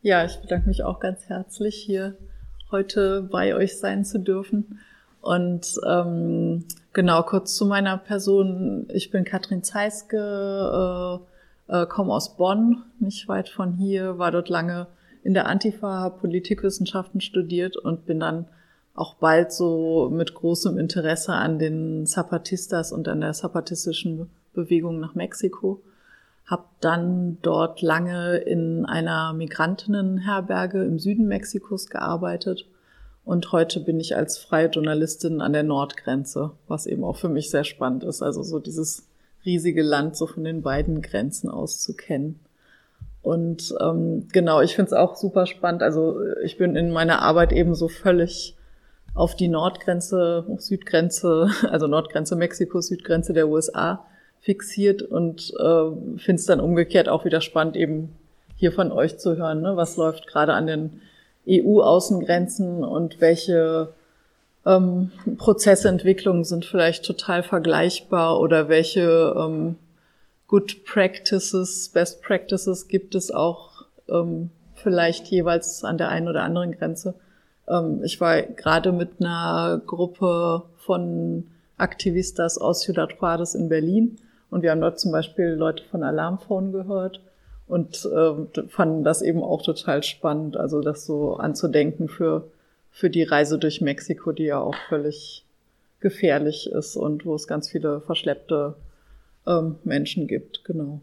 [0.00, 2.16] Ja, ich bedanke mich auch ganz herzlich, hier
[2.70, 4.78] heute bei euch sein zu dürfen.
[5.20, 8.86] Und ähm, genau, kurz zu meiner Person.
[8.92, 11.20] Ich bin Katrin Zeiske,
[11.68, 14.86] äh, äh, komme aus Bonn, nicht weit von hier, war dort lange
[15.24, 18.46] in der Antifa, habe Politikwissenschaften studiert und bin dann
[18.94, 25.16] auch bald so mit großem Interesse an den Zapatistas und an der zapatistischen Bewegung nach
[25.16, 25.82] Mexiko.
[26.48, 32.66] Hab dann dort lange in einer Migrantinnenherberge im Süden Mexikos gearbeitet
[33.28, 37.50] und heute bin ich als freie Journalistin an der Nordgrenze, was eben auch für mich
[37.50, 38.22] sehr spannend ist.
[38.22, 39.06] Also so dieses
[39.44, 42.40] riesige Land so von den beiden Grenzen aus zu kennen.
[43.20, 45.82] Und ähm, genau, ich finde es auch super spannend.
[45.82, 48.56] Also ich bin in meiner Arbeit eben so völlig
[49.12, 54.06] auf die Nordgrenze, Südgrenze, also Nordgrenze Mexiko, Südgrenze der USA
[54.48, 58.16] fixiert und äh, finde es dann umgekehrt auch wieder spannend, eben
[58.56, 59.76] hier von euch zu hören, ne?
[59.76, 61.02] was läuft gerade an den
[61.46, 63.90] EU-Außengrenzen und welche
[64.64, 69.76] ähm, Prozesse, Entwicklungen sind vielleicht total vergleichbar oder welche ähm,
[70.46, 76.72] Good Practices, Best Practices gibt es auch ähm, vielleicht jeweils an der einen oder anderen
[76.72, 77.16] Grenze.
[77.68, 81.44] Ähm, ich war gerade mit einer Gruppe von
[81.76, 84.16] Aktivistas aus Ciudad Juarez in Berlin
[84.50, 87.20] und wir haben dort zum Beispiel Leute von Alarmphone gehört
[87.66, 92.50] und äh, fanden das eben auch total spannend, also das so anzudenken für,
[92.90, 95.44] für die Reise durch Mexiko, die ja auch völlig
[96.00, 98.74] gefährlich ist und wo es ganz viele verschleppte
[99.46, 101.00] ähm, Menschen gibt, genau.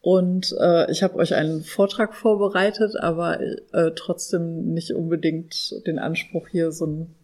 [0.00, 6.48] Und äh, ich habe euch einen Vortrag vorbereitet, aber äh, trotzdem nicht unbedingt den Anspruch,
[6.48, 7.14] hier so einen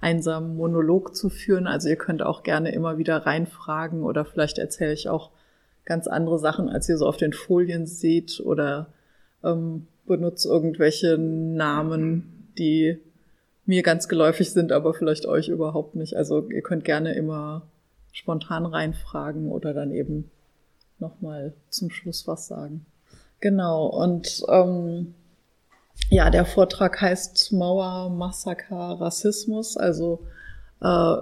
[0.00, 1.66] einsamen Monolog zu führen.
[1.66, 5.30] Also ihr könnt auch gerne immer wieder reinfragen oder vielleicht erzähle ich auch
[5.84, 8.88] ganz andere Sachen, als ihr so auf den Folien seht oder
[9.42, 12.98] ähm, benutzt irgendwelche Namen, die
[13.66, 16.16] mir ganz geläufig sind, aber vielleicht euch überhaupt nicht.
[16.16, 17.62] Also ihr könnt gerne immer
[18.12, 20.30] spontan reinfragen oder dann eben
[20.98, 22.86] nochmal zum Schluss was sagen.
[23.40, 25.14] Genau, und ähm,
[26.10, 29.76] ja, der Vortrag heißt Mauer, Massaker, Rassismus.
[29.76, 30.20] Also
[30.82, 31.16] äh,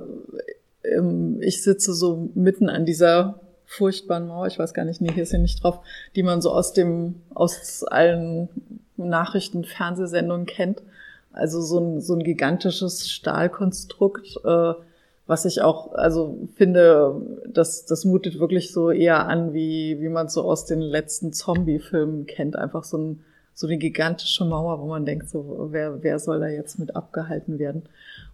[1.41, 5.33] ich sitze so mitten an dieser furchtbaren Mauer, ich weiß gar nicht, nee, hier ist
[5.33, 5.81] ja nicht drauf,
[6.15, 8.49] die man so aus dem, aus allen
[8.97, 10.83] Nachrichten, Fernsehsendungen kennt.
[11.33, 14.73] Also so ein, so ein gigantisches Stahlkonstrukt, äh,
[15.27, 20.29] was ich auch, also finde, das, das mutet wirklich so eher an, wie, wie man
[20.29, 22.57] so aus den letzten Zombie-Filmen kennt.
[22.57, 23.25] Einfach so, ein,
[23.57, 27.59] so eine gigantische Mauer, wo man denkt, so, wer, wer soll da jetzt mit abgehalten
[27.59, 27.85] werden?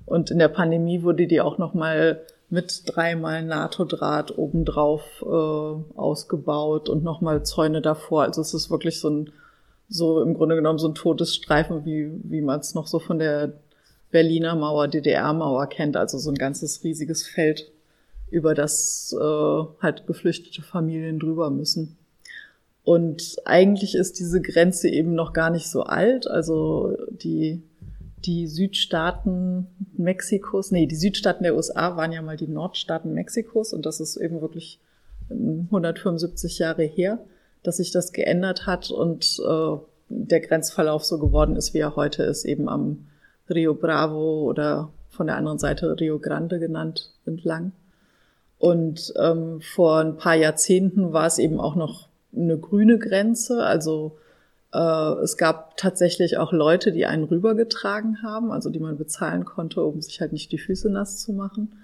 [0.05, 7.05] Und in der Pandemie wurde die auch nochmal mit dreimal NATO-Draht obendrauf äh, ausgebaut und
[7.05, 8.25] nochmal Zäune davor.
[8.25, 9.33] Also es ist wirklich so ein,
[9.89, 13.53] so im Grunde genommen so ein Todesstreifen, wie, wie man es noch so von der
[14.11, 15.97] Berliner Mauer, DDR-Mauer kennt.
[15.97, 17.71] Also so ein ganzes riesiges Feld,
[18.29, 21.97] über das äh, halt geflüchtete Familien drüber müssen.
[22.85, 26.27] Und eigentlich ist diese Grenze eben noch gar nicht so alt.
[26.27, 27.63] Also die
[28.25, 29.67] die Südstaaten
[29.97, 34.17] Mexikos, nee, die Südstaaten der USA waren ja mal die Nordstaaten Mexikos und das ist
[34.17, 34.79] eben wirklich
[35.31, 37.19] 175 Jahre her,
[37.63, 39.77] dass sich das geändert hat und äh,
[40.09, 43.07] der Grenzverlauf so geworden ist, wie er heute ist, eben am
[43.49, 47.73] Rio Bravo oder von der anderen Seite Rio Grande genannt entlang.
[48.59, 54.17] Und ähm, vor ein paar Jahrzehnten war es eben auch noch eine grüne Grenze, also
[54.73, 54.79] äh,
[55.23, 60.01] es gab tatsächlich auch Leute, die einen rübergetragen haben, also die man bezahlen konnte, um
[60.01, 61.75] sich halt nicht die Füße nass zu machen.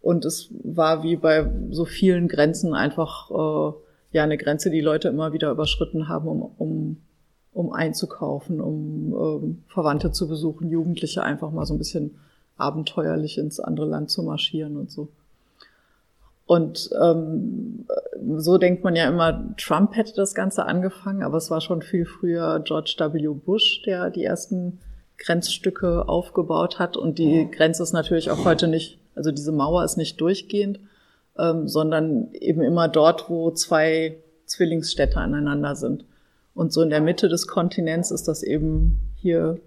[0.00, 3.72] Und es war wie bei so vielen Grenzen einfach äh,
[4.12, 6.96] ja eine Grenze, die Leute immer wieder überschritten haben, um, um,
[7.52, 12.18] um einzukaufen, um ähm, Verwandte zu besuchen, Jugendliche einfach mal so ein bisschen
[12.56, 15.08] abenteuerlich ins andere Land zu marschieren und so.
[16.48, 17.84] Und ähm,
[18.38, 22.06] so denkt man ja immer, Trump hätte das Ganze angefangen, aber es war schon viel
[22.06, 23.28] früher George W.
[23.34, 24.80] Bush, der die ersten
[25.18, 26.96] Grenzstücke aufgebaut hat.
[26.96, 30.80] Und die Grenze ist natürlich auch heute nicht, also diese Mauer ist nicht durchgehend,
[31.38, 34.16] ähm, sondern eben immer dort, wo zwei
[34.46, 36.06] Zwillingsstädte aneinander sind.
[36.54, 39.60] Und so in der Mitte des Kontinents ist das eben hier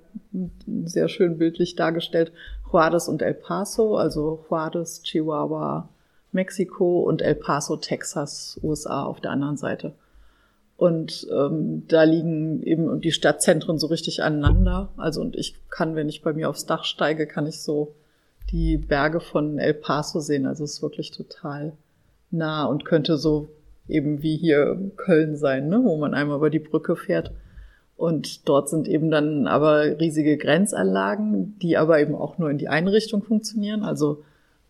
[0.85, 2.31] sehr schön bildlich dargestellt,
[2.71, 5.87] Juarez und El Paso, also Juarez, Chihuahua,
[6.31, 9.93] Mexiko und El Paso, Texas, USA auf der anderen Seite.
[10.77, 14.89] Und ähm, da liegen eben die Stadtzentren so richtig aneinander.
[14.97, 17.93] Also und ich kann, wenn ich bei mir aufs Dach steige, kann ich so
[18.49, 20.47] die Berge von El Paso sehen.
[20.47, 21.73] Also es ist wirklich total
[22.31, 23.49] nah und könnte so
[23.87, 25.81] eben wie hier Köln sein, ne?
[25.83, 27.31] wo man einmal über die Brücke fährt.
[27.95, 32.69] Und dort sind eben dann aber riesige Grenzanlagen, die aber eben auch nur in die
[32.69, 33.83] eine Richtung funktionieren.
[33.83, 34.23] Also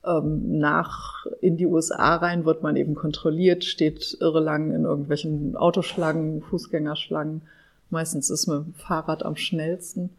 [0.06, 5.56] ähm, nach in die USA rein wird man eben kontrolliert, steht irre lang in irgendwelchen
[5.56, 7.44] Autoschlangen, Fußgängerschlangen.
[7.90, 10.10] Meistens ist mit dem Fahrrad am schnellsten.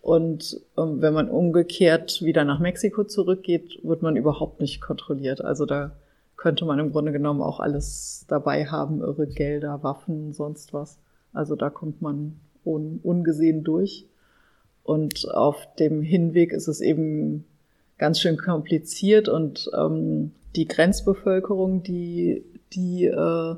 [0.00, 5.44] Und ähm, wenn man umgekehrt wieder nach Mexiko zurückgeht, wird man überhaupt nicht kontrolliert.
[5.44, 5.92] Also da
[6.36, 10.98] könnte man im Grunde genommen auch alles dabei haben, irre Gelder, Waffen, sonst was.
[11.32, 14.06] Also da kommt man un ungesehen durch.
[14.82, 17.44] Und auf dem Hinweg ist es eben
[18.02, 23.54] ganz schön kompliziert und ähm, die Grenzbevölkerung, die, die äh,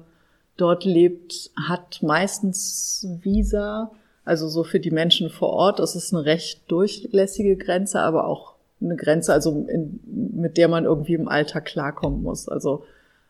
[0.58, 3.90] dort lebt, hat meistens Visa.
[4.26, 8.56] Also so für die Menschen vor Ort ist es eine recht durchlässige Grenze, aber auch
[8.82, 10.00] eine Grenze, also in,
[10.36, 12.46] mit der man irgendwie im Alltag klarkommen muss.
[12.46, 12.84] Also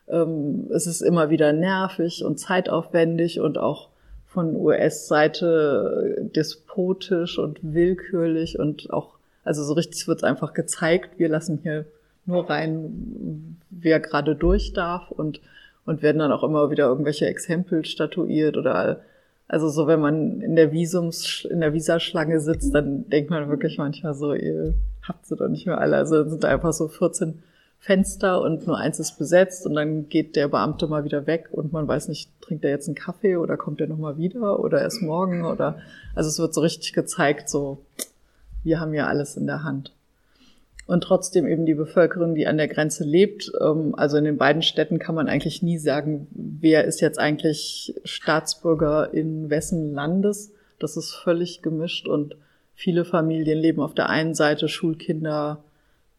[0.09, 3.91] ähm, es ist immer wieder nervig und zeitaufwendig und auch
[4.27, 9.15] von US-Seite despotisch und willkürlich und auch,
[9.45, 11.87] also so richtig wird es einfach gezeigt, wir lassen hier
[12.27, 15.41] nur rein, wer gerade durch darf und,
[15.85, 19.01] und werden dann auch immer wieder irgendwelche Exempel statuiert oder
[19.47, 23.77] also so, wenn man in der Visums, in der Visaschlange sitzt, dann denkt man wirklich
[23.77, 25.97] manchmal so, ihr habt sie doch nicht mehr alle.
[25.97, 27.43] Also sind da einfach so 14
[27.79, 31.75] Fenster und nur eins ist besetzt und dann geht der Beamte mal wieder weg und
[31.75, 35.03] man weiß nicht, trinkt er jetzt einen Kaffee oder kommt er nochmal wieder oder erst
[35.03, 35.79] morgen oder,
[36.15, 37.79] also es wird so richtig gezeigt, so,
[38.65, 39.93] wir haben ja alles in der Hand.
[40.87, 44.63] Und trotzdem eben die Bevölkerung, die an der Grenze lebt, ähm, also in den beiden
[44.63, 50.53] Städten kann man eigentlich nie sagen, wer ist jetzt eigentlich Staatsbürger in wessen Landes.
[50.79, 52.37] Das ist völlig gemischt und
[52.75, 55.65] viele Familien leben auf der einen Seite Schulkinder,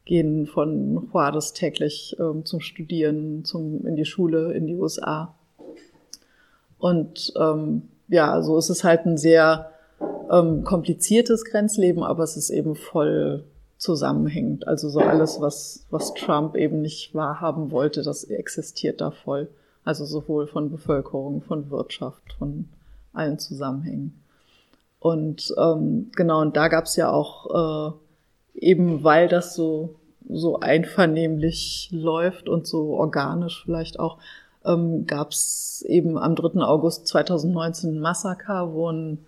[0.05, 5.35] gehen von Juarez täglich ähm, zum Studieren, zum, in die Schule, in die USA.
[6.79, 9.71] Und ähm, ja, so ist es halt ein sehr
[10.31, 13.43] ähm, kompliziertes Grenzleben, aber es ist eben voll
[13.77, 14.67] zusammenhängend.
[14.67, 19.49] Also so alles, was, was Trump eben nicht wahrhaben wollte, das existiert da voll.
[19.83, 22.69] Also sowohl von Bevölkerung, von Wirtschaft, von
[23.13, 24.21] allen Zusammenhängen.
[24.99, 27.93] Und ähm, genau, und da gab's ja auch äh,
[28.55, 29.95] eben weil das so,
[30.27, 34.17] so einvernehmlich läuft und so organisch vielleicht auch,
[34.65, 36.61] ähm, gab es eben am 3.
[36.61, 39.19] August 2019 ein Massaker, wo ein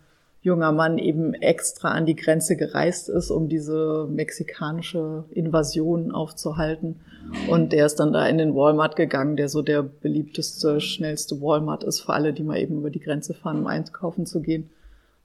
[0.41, 7.01] junger Mann eben extra an die Grenze gereist ist, um diese mexikanische Invasion aufzuhalten.
[7.49, 11.83] Und der ist dann da in den Walmart gegangen, der so der beliebteste, schnellste Walmart
[11.83, 14.69] ist für alle, die mal eben über die Grenze fahren, um einkaufen zu gehen.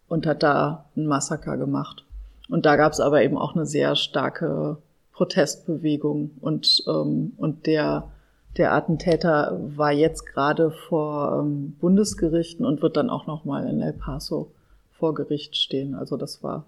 [0.08, 2.04] Und hat da ein Massaker gemacht.
[2.48, 4.76] Und da gab es aber eben auch eine sehr starke
[5.12, 8.08] Protestbewegung und, ähm, und der,
[8.56, 13.92] der Attentäter war jetzt gerade vor ähm, Bundesgerichten und wird dann auch nochmal in El
[13.92, 14.50] Paso
[15.02, 15.96] vor Gericht stehen.
[15.96, 16.64] Also das war,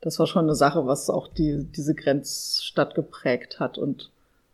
[0.00, 4.12] das war schon eine Sache, was auch die, diese Grenzstadt geprägt hat und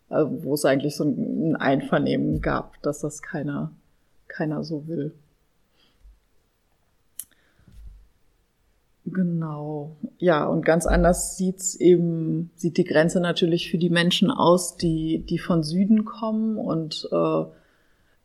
[0.08, 3.72] äh, wo es eigentlich so ein Einvernehmen gab, dass das keiner,
[4.26, 5.12] keiner so will.
[9.04, 9.96] Genau.
[10.16, 15.26] Ja, und ganz anders sieht's eben, sieht die Grenze natürlich für die Menschen aus, die,
[15.28, 16.56] die von Süden kommen.
[16.56, 17.44] Und äh,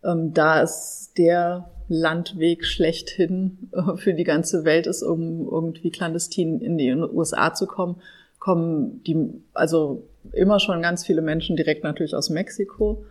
[0.06, 6.62] ähm, da ist der Landweg schlechthin äh, für die ganze Welt ist, um irgendwie clandestin
[6.62, 8.02] in die USA zu kommen,
[8.40, 13.06] kommen die, also immer schon ganz viele Menschen direkt natürlich aus Mexiko,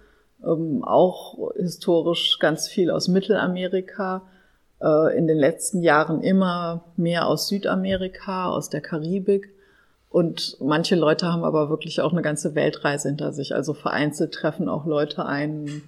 [0.45, 4.23] ähm, auch historisch ganz viel aus Mittelamerika
[4.81, 9.51] äh, in den letzten Jahren immer mehr aus Südamerika, aus der Karibik.
[10.11, 13.55] Und manche Leute haben aber wirklich auch eine ganze Weltreise hinter sich.
[13.55, 15.83] Also vereinzelt treffen auch Leute ein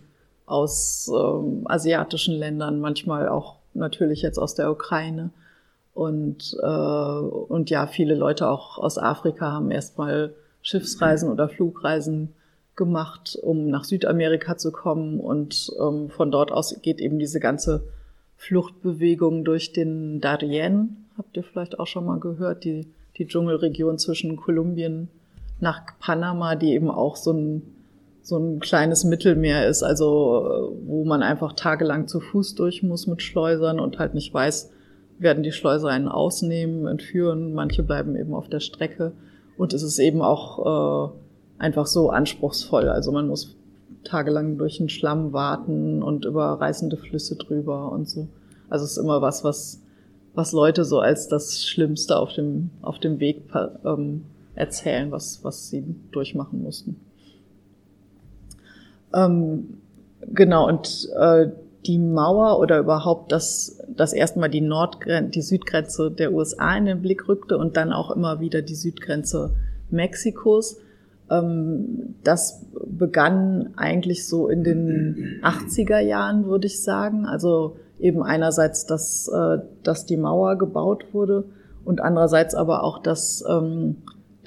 [0.46, 5.30] aus ähm, asiatischen Ländern, manchmal auch natürlich jetzt aus der Ukraine.
[5.92, 12.34] Und, äh, und ja, viele Leute auch aus Afrika haben erstmal Schiffsreisen oder Flugreisen
[12.76, 15.20] gemacht, um nach Südamerika zu kommen.
[15.20, 17.82] Und ähm, von dort aus geht eben diese ganze
[18.36, 22.86] Fluchtbewegung durch den Darien, habt ihr vielleicht auch schon mal gehört, die,
[23.16, 25.08] die Dschungelregion zwischen Kolumbien
[25.58, 27.62] nach Panama, die eben auch so ein,
[28.26, 33.22] so ein kleines Mittelmeer ist, also wo man einfach tagelang zu Fuß durch muss mit
[33.22, 34.72] Schleusern und halt nicht weiß,
[35.20, 39.12] werden die Schleuser einen ausnehmen, entführen, manche bleiben eben auf der Strecke
[39.56, 41.12] und es ist eben auch äh,
[41.58, 42.88] einfach so anspruchsvoll.
[42.88, 43.54] Also man muss
[44.02, 48.26] tagelang durch den Schlamm warten und über reißende Flüsse drüber und so.
[48.68, 49.82] Also es ist immer was, was,
[50.34, 53.44] was Leute so als das Schlimmste auf dem, auf dem Weg
[53.84, 54.24] ähm,
[54.56, 57.05] erzählen, was, was sie durchmachen mussten.
[59.16, 59.78] Ähm,
[60.32, 61.48] genau, und äh,
[61.86, 67.00] die Mauer oder überhaupt das, das erstmal die Nordgrenze, die Südgrenze der USA in den
[67.00, 69.56] Blick rückte und dann auch immer wieder die Südgrenze
[69.90, 70.78] Mexikos.
[71.30, 77.24] Ähm, das begann eigentlich so in den 80er Jahren, würde ich sagen.
[77.26, 81.44] Also eben einerseits, dass, äh, dass die Mauer gebaut wurde
[81.84, 83.96] und andererseits aber auch, dass, ähm,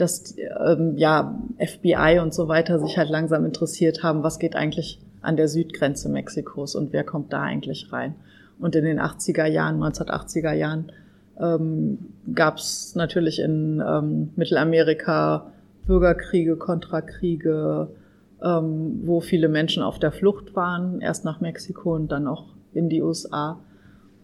[0.02, 5.00] dass ähm, ja, FBI und so weiter sich halt langsam interessiert haben, was geht eigentlich
[5.22, 8.16] an der Südgrenze Mexikos und wer kommt da eigentlich rein.
[8.60, 10.92] Und in den 80er Jahren, 1980er Jahren,
[11.40, 12.00] ähm,
[12.34, 15.52] gab es natürlich in ähm, Mittelamerika
[15.86, 17.90] Bürgerkriege, Kontrakriege,
[18.44, 22.90] ähm, wo viele Menschen auf der Flucht waren, erst nach Mexiko und dann auch in
[22.90, 23.60] die USA.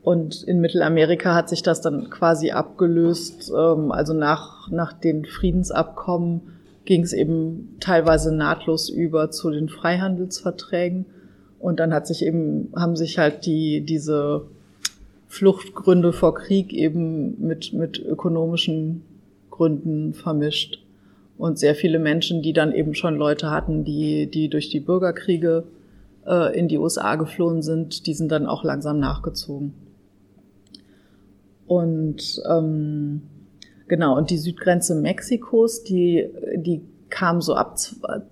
[0.06, 3.52] Und in Mittelamerika hat sich das dann quasi abgelöst.
[3.52, 6.42] Ähm, also nach, nach den Friedensabkommen
[6.86, 11.08] ging es eben teilweise nahtlos über zu den Freihandelsverträgen.
[11.58, 14.46] Und dann hat sich eben, haben sich halt die, diese
[15.28, 19.02] Fluchtgründe vor Krieg eben mit, mit ökonomischen
[19.50, 20.84] Gründen vermischt.
[21.36, 25.64] Und sehr viele Menschen, die dann eben schon Leute hatten, die, die durch die Bürgerkriege
[26.28, 29.74] äh, in die USA geflohen sind, die sind dann auch langsam nachgezogen.
[31.68, 33.22] Und ähm,
[33.88, 37.78] genau, und die Südgrenze Mexikos, die, die kam so ab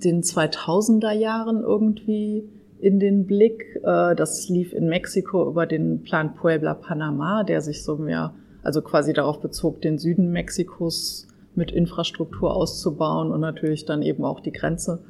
[0.03, 2.49] den 2000er Jahren irgendwie
[2.79, 3.79] in den Blick.
[3.83, 8.81] Äh, das lief in Mexiko über den Plan Puebla Panama, der sich so mehr, also
[8.81, 14.51] quasi darauf bezog, den Süden Mexikos mit Infrastruktur auszubauen und natürlich dann eben auch die
[14.51, 15.03] Grenze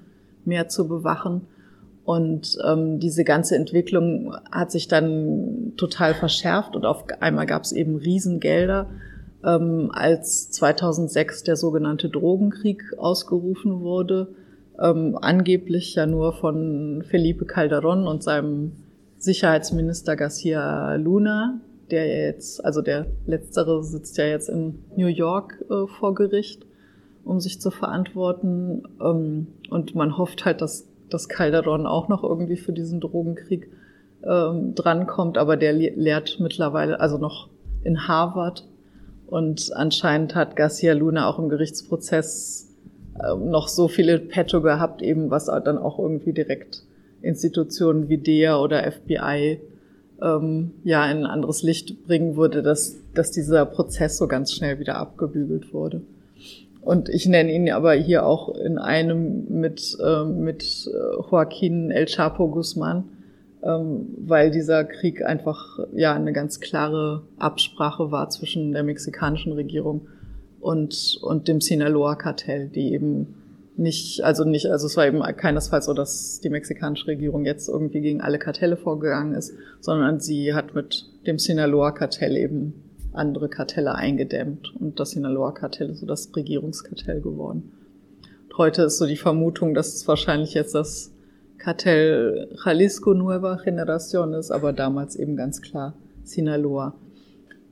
[0.46, 1.48] mehr zu bewachen.
[2.05, 7.72] Und ähm, diese ganze Entwicklung hat sich dann total verschärft und auf einmal gab es
[7.72, 8.89] eben Riesengelder,
[9.43, 14.29] ähm, als 2006 der sogenannte Drogenkrieg ausgerufen wurde,
[14.81, 18.74] ähm, angeblich ja nur von Felipe Calderón und seinem
[19.17, 25.88] Sicherheitsminister Garcia Luna, der jetzt, also der letztere sitzt ja jetzt in New York äh,
[25.88, 26.65] vor Gericht,
[27.24, 28.83] um sich zu verantworten.
[29.01, 33.70] Ähm, und man hofft halt, dass, dass Calderon auch noch irgendwie für diesen Drogenkrieg
[34.25, 37.50] ähm, drankommt, aber der lehrt mittlerweile, also noch
[37.84, 38.67] in Harvard.
[39.27, 42.70] Und anscheinend hat Garcia Luna auch im Gerichtsprozess
[43.20, 46.84] äh, noch so viele Petto gehabt, eben was dann auch irgendwie direkt
[47.22, 49.60] Institutionen wie DEA oder FBI
[50.22, 54.79] ähm, ja in ein anderes Licht bringen würde, dass, dass dieser Prozess so ganz schnell
[54.79, 56.01] wieder abgebügelt wurde.
[56.84, 60.90] Und ich nenne ihn aber hier auch in einem mit, äh, mit
[61.32, 63.06] Joaquin El Chapo Guzman,
[63.63, 70.08] ähm, weil dieser Krieg einfach ja eine ganz klare Absprache war zwischen der mexikanischen Regierung
[70.60, 73.36] und, und dem Sinaloa-Kartell, die eben
[73.75, 78.02] nicht, also nicht, also es war eben keinesfalls so, dass die mexikanische Regierung jetzt irgendwie
[78.02, 82.83] gegen alle Kartelle vorgegangen ist, sondern sie hat mit dem Sinaloa-Kartell eben
[83.13, 87.72] andere Kartelle eingedämmt und das Sinaloa-Kartell ist so das Regierungskartell geworden.
[88.50, 91.12] Und heute ist so die Vermutung, dass es wahrscheinlich jetzt das
[91.58, 95.93] Kartell Jalisco Nueva Generación ist, aber damals eben ganz klar
[96.24, 96.96] Sinaloa.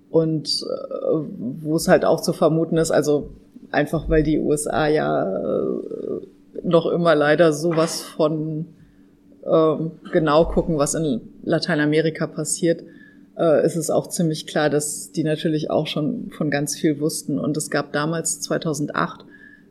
[0.10, 1.16] Und äh,
[1.62, 3.32] wo es halt auch zu vermuten ist, also
[3.72, 6.28] einfach weil die USA ja äh,
[6.64, 8.68] noch immer leider sowas von
[9.44, 9.76] äh,
[10.12, 12.84] genau gucken, was in Lateinamerika passiert,
[13.38, 17.40] äh, ist es auch ziemlich klar, dass die natürlich auch schon von ganz viel wussten.
[17.40, 19.26] Und es gab damals 2008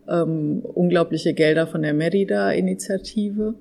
[0.08, 3.54] ähm, unglaubliche Gelder von der Merida-Initiative.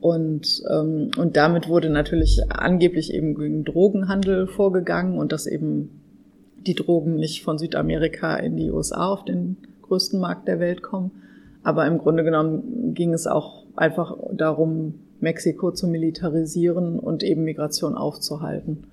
[0.00, 5.90] Und, ähm, und damit wurde natürlich angeblich eben gegen Drogenhandel vorgegangen und dass eben
[6.66, 11.10] die Drogen nicht von Südamerika in die USA auf den größten Markt der Welt kommen.
[11.62, 17.94] Aber im Grunde genommen ging es auch einfach darum, Mexiko zu militarisieren und eben Migration
[17.94, 18.84] aufzuhalten.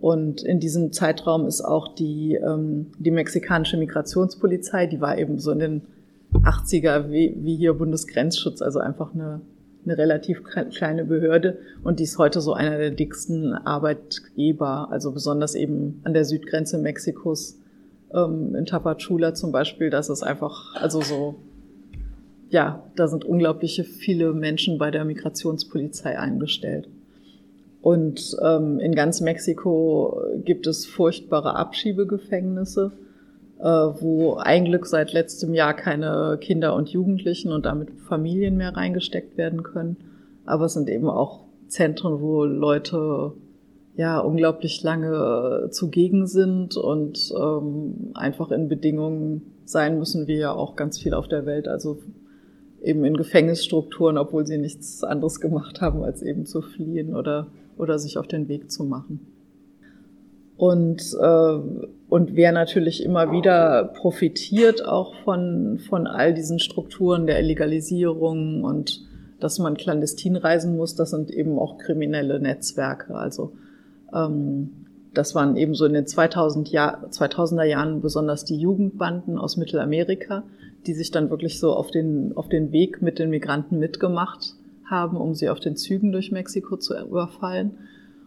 [0.00, 5.50] Und in diesem Zeitraum ist auch die, ähm, die mexikanische Migrationspolizei, die war eben so
[5.50, 5.82] in den
[6.32, 9.40] 80er wie, wie hier Bundesgrenzschutz, also einfach eine
[9.84, 15.54] eine relativ kleine Behörde und die ist heute so einer der dicksten Arbeitgeber, also besonders
[15.54, 17.58] eben an der Südgrenze Mexikos
[18.12, 21.36] ähm, in Tapachula zum Beispiel, das ist einfach, also so,
[22.50, 26.88] ja, da sind unglaubliche viele Menschen bei der Migrationspolizei eingestellt.
[27.82, 32.92] Und ähm, in ganz Mexiko gibt es furchtbare Abschiebegefängnisse
[33.60, 38.74] äh, wo ein Glück seit letztem Jahr keine Kinder und Jugendlichen und damit Familien mehr
[38.74, 39.98] reingesteckt werden können.
[40.46, 43.32] Aber es sind eben auch Zentren, wo Leute
[43.96, 50.74] ja unglaublich lange zugegen sind und ähm, einfach in Bedingungen sein müssen, wie ja auch
[50.74, 51.68] ganz viel auf der Welt.
[51.68, 51.98] Also
[52.82, 57.48] eben in Gefängnisstrukturen, obwohl sie nichts anderes gemacht haben, als eben zu fliehen oder
[57.80, 59.26] oder sich auf den Weg zu machen.
[60.56, 61.58] Und, äh,
[62.10, 69.06] und wer natürlich immer wieder profitiert auch von, von all diesen Strukturen der Illegalisierung und
[69.40, 73.14] dass man clandestin reisen muss, das sind eben auch kriminelle Netzwerke.
[73.14, 73.52] Also
[74.12, 79.56] ähm, das waren eben so in den 2000 Jahr, 2000er Jahren besonders die Jugendbanden aus
[79.56, 80.42] Mittelamerika,
[80.86, 84.56] die sich dann wirklich so auf den, auf den Weg mit den Migranten mitgemacht
[84.90, 87.78] haben, um sie auf den Zügen durch Mexiko zu überfallen.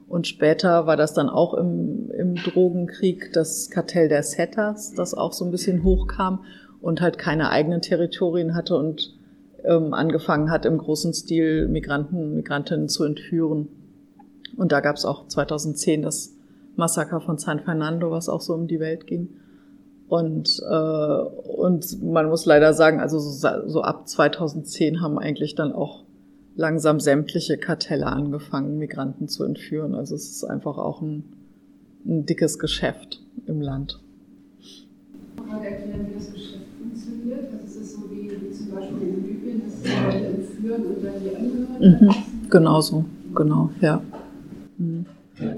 [0.08, 5.34] Und später war das dann auch im, im Drogenkrieg das Kartell der Setters, das auch
[5.34, 6.44] so ein bisschen hochkam
[6.82, 9.18] und halt keine eigenen Territorien hatte und
[9.64, 13.70] ähm, angefangen hat, im großen Stil Migranten, Migrantinnen zu entführen.
[14.58, 16.36] Und da gab es auch 2010 das
[16.76, 19.30] Massaker von San Fernando, was auch so um die Welt ging.
[20.10, 25.72] Und, äh, und man muss leider sagen, also so, so ab 2010 haben eigentlich dann
[25.72, 26.04] auch
[26.56, 29.96] langsam sämtliche Kartelle angefangen, Migranten zu entführen.
[29.96, 31.24] Also es ist einfach auch ein,
[32.06, 34.00] ein dickes Geschäft im Land.
[35.48, 37.46] Mal erklären, wie das Geschäft funktioniert.
[37.52, 41.04] Also es ist so wie, wie zum Beispiel in Libyen, dass sie Leute entführen und
[41.04, 42.08] dann die Angehörigen.
[42.08, 43.06] Mhm, genau so,
[43.36, 44.02] genau, ja.
[44.78, 45.06] Mhm.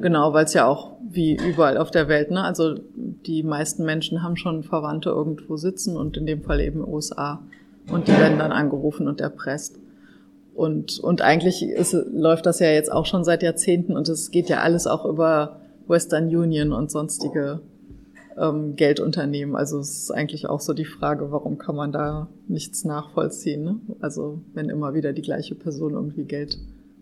[0.01, 2.43] Genau, weil es ja auch wie überall auf der Welt, ne?
[2.43, 7.41] Also die meisten Menschen haben schon Verwandte irgendwo sitzen und in dem Fall eben USA.
[7.91, 9.77] Und die werden dann angerufen und erpresst.
[10.55, 14.47] Und, und eigentlich ist, läuft das ja jetzt auch schon seit Jahrzehnten und es geht
[14.47, 17.59] ja alles auch über Western Union und sonstige
[18.37, 19.55] ähm, Geldunternehmen.
[19.55, 23.63] Also es ist eigentlich auch so die Frage, warum kann man da nichts nachvollziehen?
[23.63, 23.79] Ne?
[23.99, 26.57] Also wenn immer wieder die gleiche Person irgendwie Geld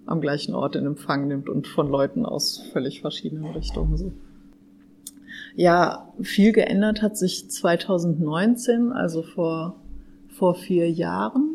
[0.05, 4.12] am gleichen Ort in Empfang nimmt und von Leuten aus völlig verschiedenen Richtungen so.
[5.55, 9.75] Ja, viel geändert hat sich 2019, also vor,
[10.27, 11.52] vor vier Jahren.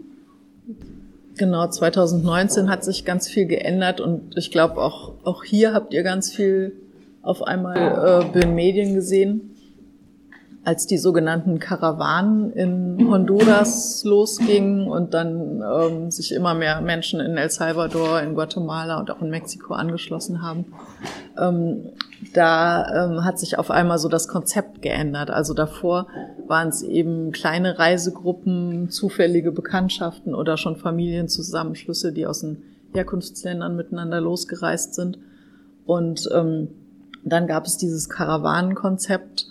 [1.39, 6.03] Genau, 2019 hat sich ganz viel geändert und ich glaube auch, auch hier habt ihr
[6.03, 6.73] ganz viel
[7.23, 9.55] auf einmal äh, in Medien gesehen
[10.65, 17.37] als die sogenannten Karawanen in Honduras losgingen und dann ähm, sich immer mehr Menschen in
[17.37, 20.67] El Salvador, in Guatemala und auch in Mexiko angeschlossen haben,
[21.39, 21.91] ähm,
[22.35, 25.31] da ähm, hat sich auf einmal so das Konzept geändert.
[25.31, 26.09] Also davor
[26.47, 34.21] waren es eben kleine Reisegruppen, zufällige Bekanntschaften oder schon Familienzusammenschlüsse, die aus den Herkunftsländern miteinander
[34.21, 35.19] losgereist sind.
[35.87, 36.69] Und ähm,
[37.25, 39.47] dann gab es dieses Karawanenkonzept,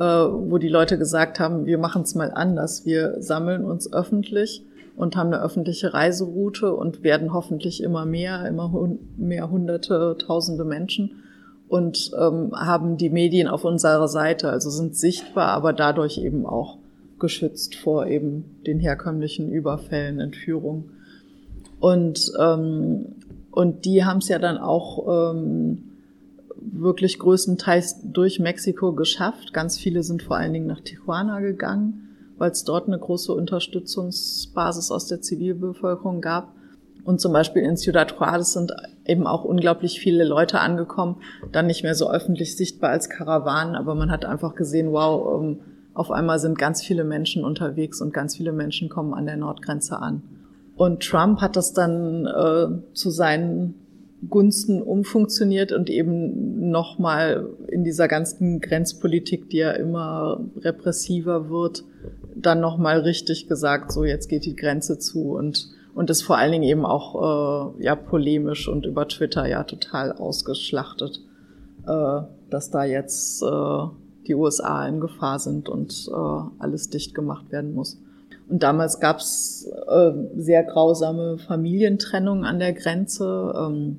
[0.00, 2.86] wo die Leute gesagt haben, wir machen es mal anders.
[2.86, 4.64] Wir sammeln uns öffentlich
[4.96, 8.70] und haben eine öffentliche Reiseroute und werden hoffentlich immer mehr, immer
[9.16, 11.22] mehr hunderte, tausende Menschen
[11.68, 16.76] und ähm, haben die Medien auf unserer Seite, also sind sichtbar, aber dadurch eben auch
[17.18, 20.90] geschützt vor eben den herkömmlichen Überfällen, Entführungen.
[21.80, 23.14] Und, ähm,
[23.50, 25.91] und die haben es ja dann auch ähm,
[26.72, 29.52] wirklich größtenteils durch Mexiko geschafft.
[29.52, 34.90] Ganz viele sind vor allen Dingen nach Tijuana gegangen, weil es dort eine große Unterstützungsbasis
[34.90, 36.54] aus der Zivilbevölkerung gab.
[37.04, 38.72] Und zum Beispiel in Ciudad Juarez sind
[39.04, 41.16] eben auch unglaublich viele Leute angekommen,
[41.50, 45.60] dann nicht mehr so öffentlich sichtbar als Karawanen, aber man hat einfach gesehen, wow, ähm,
[45.94, 49.98] auf einmal sind ganz viele Menschen unterwegs und ganz viele Menschen kommen an der Nordgrenze
[49.98, 50.22] an.
[50.76, 53.74] Und Trump hat das dann äh, zu seinen
[54.28, 61.84] Gunsten umfunktioniert und eben nochmal in dieser ganzen Grenzpolitik, die ja immer repressiver wird,
[62.34, 66.52] dann nochmal richtig gesagt, so jetzt geht die Grenze zu und und ist vor allen
[66.52, 71.20] Dingen eben auch äh, ja polemisch und über Twitter ja total ausgeschlachtet,
[71.86, 73.86] äh, dass da jetzt äh,
[74.26, 78.00] die USA in Gefahr sind und äh, alles dicht gemacht werden muss.
[78.48, 83.52] Und damals gab's äh, sehr grausame Familientrennungen an der Grenze.
[83.56, 83.98] Ähm,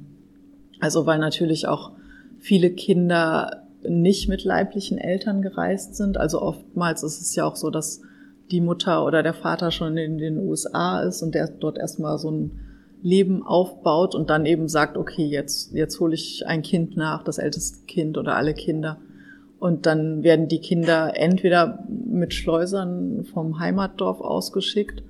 [0.84, 1.92] also weil natürlich auch
[2.40, 6.18] viele Kinder nicht mit leiblichen Eltern gereist sind.
[6.18, 8.02] Also oftmals ist es ja auch so, dass
[8.52, 12.32] die Mutter oder der Vater schon in den USA ist und der dort erstmal so
[12.32, 12.60] ein
[13.02, 17.38] Leben aufbaut und dann eben sagt, okay, jetzt, jetzt hole ich ein Kind nach, das
[17.38, 18.98] älteste Kind oder alle Kinder.
[19.60, 25.02] Und dann werden die Kinder entweder mit Schleusern vom Heimatdorf ausgeschickt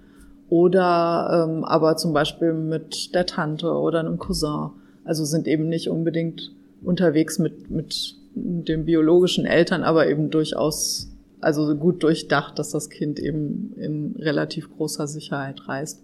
[0.51, 4.69] oder ähm, aber zum Beispiel mit der Tante oder einem Cousin.
[5.03, 11.75] Also sind eben nicht unbedingt unterwegs mit, mit den biologischen Eltern, aber eben durchaus, also
[11.75, 16.03] gut durchdacht, dass das Kind eben in relativ großer Sicherheit reist.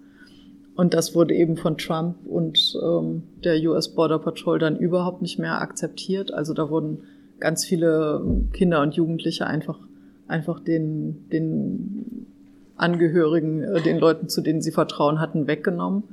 [0.75, 5.37] Und das wurde eben von Trump und ähm, der US Border Patrol dann überhaupt nicht
[5.37, 6.33] mehr akzeptiert.
[6.33, 6.99] Also da wurden
[7.39, 9.79] ganz viele Kinder und Jugendliche einfach,
[10.27, 12.27] einfach den, den
[12.77, 16.03] Angehörigen, äh, den Leuten, zu denen sie Vertrauen hatten, weggenommen.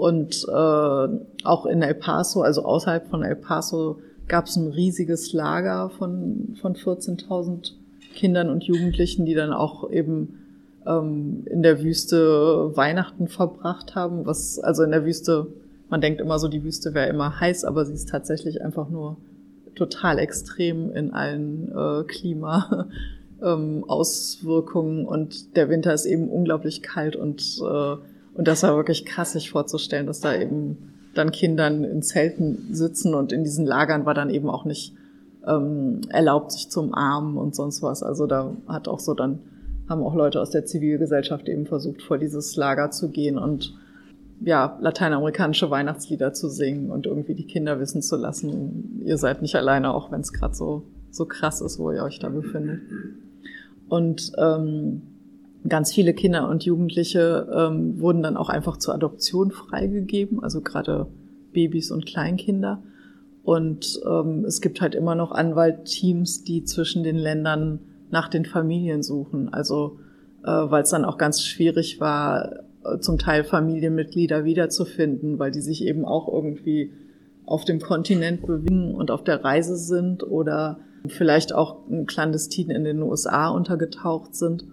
[0.00, 1.08] Und äh,
[1.44, 6.56] auch in El Paso, also außerhalb von El Paso, gab es ein riesiges Lager von,
[6.58, 7.72] von 14.000
[8.14, 10.38] Kindern und Jugendlichen, die dann auch eben
[10.86, 14.24] ähm, in der Wüste Weihnachten verbracht haben.
[14.24, 15.48] Was also in der Wüste,
[15.90, 19.18] man denkt immer so, die Wüste wäre immer heiß, aber sie ist tatsächlich einfach nur
[19.74, 22.88] total extrem in allen äh, Klima.
[23.42, 27.96] Ähm, Auswirkungen und der Winter ist eben unglaublich kalt und äh,
[28.34, 33.14] und das war wirklich krass, sich vorzustellen, dass da eben dann Kindern in Zelten sitzen
[33.14, 34.94] und in diesen Lagern war dann eben auch nicht
[35.46, 38.02] ähm, erlaubt, sich zum Armen und sonst was.
[38.02, 39.40] Also da hat auch so dann
[39.88, 43.74] haben auch Leute aus der Zivilgesellschaft eben versucht, vor dieses Lager zu gehen und
[44.42, 49.56] ja, lateinamerikanische Weihnachtslieder zu singen und irgendwie die Kinder wissen zu lassen, ihr seid nicht
[49.56, 52.80] alleine, auch wenn es gerade so, so krass ist, wo ihr euch da befindet.
[53.88, 55.02] Und ähm,
[55.68, 61.06] ganz viele Kinder und Jugendliche ähm, wurden dann auch einfach zur Adoption freigegeben, also gerade
[61.52, 62.82] Babys und Kleinkinder.
[63.42, 69.02] Und ähm, es gibt halt immer noch Anwaltteams, die zwischen den Ländern nach den Familien
[69.02, 69.52] suchen.
[69.52, 69.98] Also
[70.42, 75.60] äh, weil es dann auch ganz schwierig war, äh, zum Teil Familienmitglieder wiederzufinden, weil die
[75.60, 76.92] sich eben auch irgendwie
[77.44, 83.02] auf dem Kontinent bewegen und auf der Reise sind oder vielleicht auch clandestin in den
[83.02, 84.64] USA untergetaucht sind.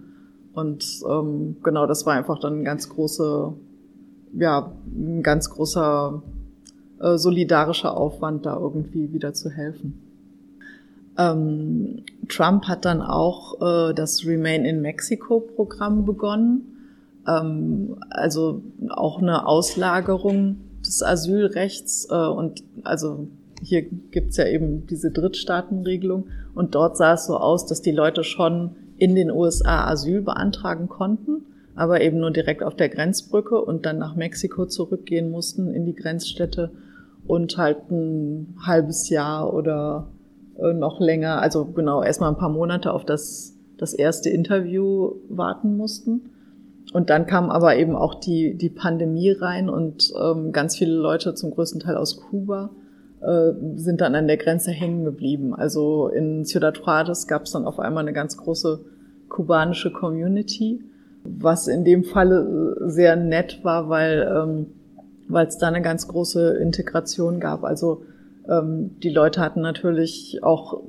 [0.58, 3.52] Und ähm, genau, das war einfach dann ein ganz große,
[4.34, 6.20] ja, ein ganz großer
[7.00, 10.02] äh, solidarischer Aufwand, da irgendwie wieder zu helfen.
[11.16, 16.76] Ähm, Trump hat dann auch äh, das Remain in Mexico-Programm begonnen,
[17.28, 23.28] ähm, also auch eine Auslagerung des Asylrechts äh, und also
[23.62, 28.24] hier gibt's ja eben diese Drittstaatenregelung und dort sah es so aus, dass die Leute
[28.24, 33.86] schon in den USA Asyl beantragen konnten, aber eben nur direkt auf der Grenzbrücke und
[33.86, 36.70] dann nach Mexiko zurückgehen mussten in die Grenzstädte
[37.26, 40.08] und halt ein halbes Jahr oder
[40.58, 45.76] äh, noch länger, also genau erstmal ein paar Monate auf das, das erste Interview warten
[45.76, 46.30] mussten.
[46.92, 51.34] Und dann kam aber eben auch die, die Pandemie rein und ähm, ganz viele Leute,
[51.34, 52.70] zum größten Teil aus Kuba,
[53.20, 55.54] äh, sind dann an der Grenze hängen geblieben.
[55.54, 58.80] Also in Ciudad Juarez gab es dann auf einmal eine ganz große
[59.28, 60.80] kubanische Community,
[61.24, 64.66] was in dem Falle sehr nett war, weil ähm,
[65.28, 67.62] weil es da eine ganz große Integration gab.
[67.62, 68.02] Also
[68.48, 70.80] ähm, die Leute hatten natürlich auch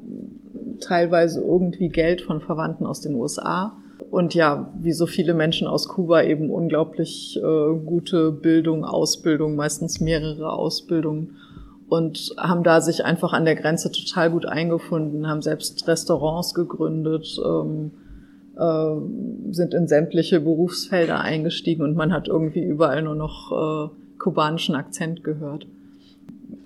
[0.80, 3.78] teilweise irgendwie Geld von Verwandten aus den USA.
[4.10, 10.00] Und ja, wie so viele Menschen aus Kuba eben unglaublich äh, gute Bildung, Ausbildung, meistens
[10.00, 11.36] mehrere Ausbildungen
[11.90, 17.38] und haben da sich einfach an der Grenze total gut eingefunden, haben selbst Restaurants gegründet,
[17.44, 17.92] ähm,
[18.58, 24.76] äh, sind in sämtliche Berufsfelder eingestiegen und man hat irgendwie überall nur noch äh, kubanischen
[24.76, 25.66] Akzent gehört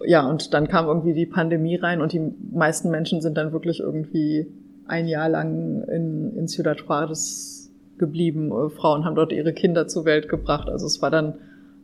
[0.06, 3.80] ja, und dann kam irgendwie die Pandemie rein und die meisten Menschen sind dann wirklich
[3.80, 4.48] irgendwie
[4.86, 8.52] ein Jahr lang in, in Ciudad Juarez geblieben.
[8.52, 10.70] Äh, Frauen haben dort ihre Kinder zur Welt gebracht.
[10.70, 11.36] Also es war dann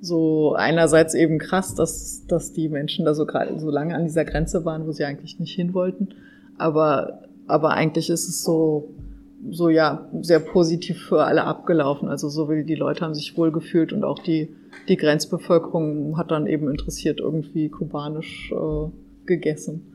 [0.01, 4.25] so einerseits eben krass, dass, dass die Menschen da so gerade so lange an dieser
[4.25, 6.09] Grenze waren, wo sie eigentlich nicht hin wollten.
[6.57, 8.93] Aber, aber eigentlich ist es so,
[9.49, 12.09] so ja, sehr positiv für alle abgelaufen.
[12.09, 14.55] Also so wie die Leute haben sich wohl gefühlt und auch die,
[14.87, 18.89] die Grenzbevölkerung hat dann eben interessiert irgendwie kubanisch äh,
[19.25, 19.93] gegessen.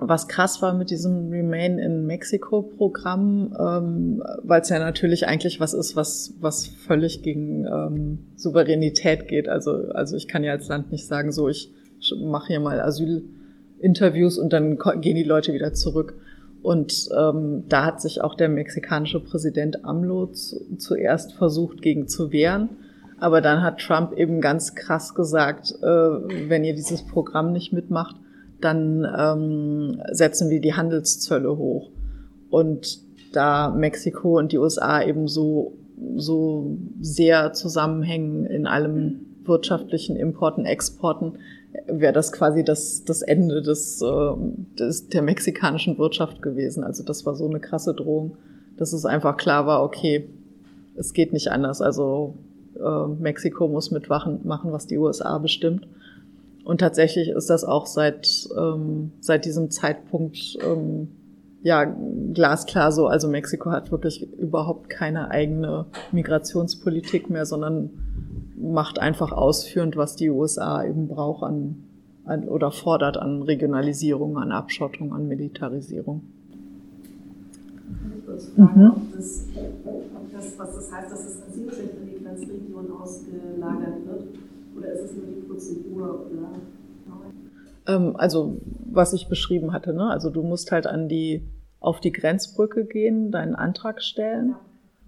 [0.00, 5.58] Was krass war mit diesem Remain in Mexico Programm, ähm, weil es ja natürlich eigentlich
[5.58, 9.48] was ist, was was völlig gegen ähm, Souveränität geht.
[9.48, 11.72] Also also ich kann ja als Land nicht sagen, so ich
[12.16, 16.14] mache hier mal Asylinterviews und dann gehen die Leute wieder zurück.
[16.62, 22.32] Und ähm, da hat sich auch der mexikanische Präsident AMLO zu, zuerst versucht, gegen zu
[22.32, 22.70] wehren.
[23.20, 28.16] Aber dann hat Trump eben ganz krass gesagt, äh, wenn ihr dieses Programm nicht mitmacht,
[28.60, 31.90] dann ähm, setzen wir die Handelszölle hoch.
[32.50, 33.00] Und
[33.32, 35.74] da Mexiko und die USA eben so,
[36.16, 41.38] so sehr zusammenhängen in allem wirtschaftlichen Importen, Exporten,
[41.86, 44.32] wäre das quasi das, das Ende des, äh,
[44.78, 46.84] des, der mexikanischen Wirtschaft gewesen.
[46.84, 48.36] Also das war so eine krasse Drohung,
[48.76, 50.28] dass es einfach klar war, okay,
[50.96, 51.80] es geht nicht anders.
[51.80, 52.34] Also
[52.78, 55.86] äh, Mexiko muss mitmachen, machen, was die USA bestimmt.
[56.68, 61.08] Und tatsächlich ist das auch seit, ähm, seit diesem Zeitpunkt ähm,
[61.62, 61.84] ja
[62.34, 63.06] glasklar so.
[63.06, 67.88] Also Mexiko hat wirklich überhaupt keine eigene Migrationspolitik mehr, sondern
[68.54, 71.84] macht einfach ausführend, was die USA eben braucht an,
[72.26, 76.20] an oder fordert an Regionalisierung, an Abschottung, an Militarisierung.
[78.56, 78.90] mhm.
[78.94, 79.46] ob, das,
[80.14, 84.47] ob das, was das heißt, dass das Asylrecht in die Grenzregion ausgelagert wird
[84.78, 86.26] Oder ist es nur die Prozedur?
[86.30, 86.48] Oder?
[87.86, 88.60] Ähm, also
[88.90, 90.10] was ich beschrieben hatte, ne?
[90.10, 91.42] Also du musst halt an die
[91.80, 94.60] auf die Grenzbrücke gehen, deinen Antrag stellen ja.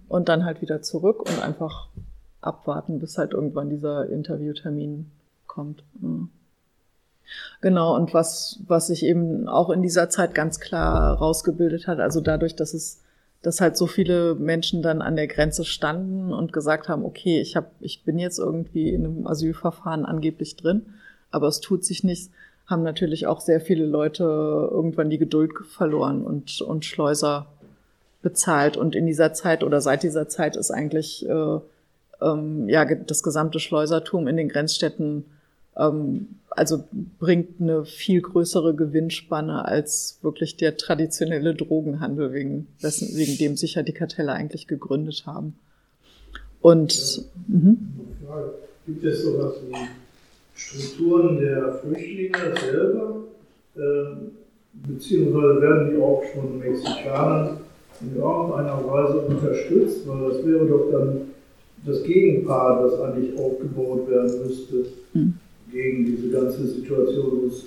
[0.09, 1.89] und dann halt wieder zurück und einfach
[2.41, 5.11] abwarten, bis halt irgendwann dieser Interviewtermin
[5.47, 5.85] kommt.
[6.01, 6.29] Ja.
[7.61, 12.21] Genau, und was, was sich eben auch in dieser Zeit ganz klar rausgebildet hat, also
[12.21, 13.03] dadurch, dass es,
[13.43, 17.57] dass halt so viele Menschen dann an der Grenze standen und gesagt haben, okay, ich
[17.57, 20.87] hab, ich bin jetzt irgendwie in einem Asylverfahren angeblich drin,
[21.31, 22.31] aber es tut sich nichts,
[22.67, 27.47] haben natürlich auch sehr viele Leute irgendwann die Geduld verloren und, und Schleuser
[28.23, 28.77] bezahlt.
[28.77, 31.59] Und in dieser Zeit oder seit dieser Zeit ist eigentlich äh,
[32.21, 35.25] ähm, ja das gesamte Schleusertum in den Grenzstädten
[36.51, 36.85] also
[37.19, 43.77] bringt eine viel größere Gewinnspanne als wirklich der traditionelle Drogenhandel, wegen, dessen, wegen dem sich
[43.77, 45.55] ja die Kartelle eigentlich gegründet haben.
[46.61, 47.23] Und ja.
[47.49, 47.79] Mhm.
[48.87, 49.77] gibt es sowas wie
[50.55, 53.17] Strukturen der Flüchtlinge selber,
[53.77, 54.17] äh,
[54.87, 57.61] beziehungsweise werden die auch von Mexikanern
[58.03, 61.21] in irgendeiner Weise unterstützt, weil das wäre doch dann
[61.87, 64.87] das Gegenpaar, das eigentlich aufgebaut werden müsste.
[65.15, 65.40] Mhm
[65.71, 67.49] gegen diese ganze Situation.
[67.49, 67.63] Es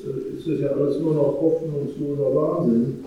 [0.46, 3.04] ist ja alles nur noch hoffnungsloser Wahnsinn.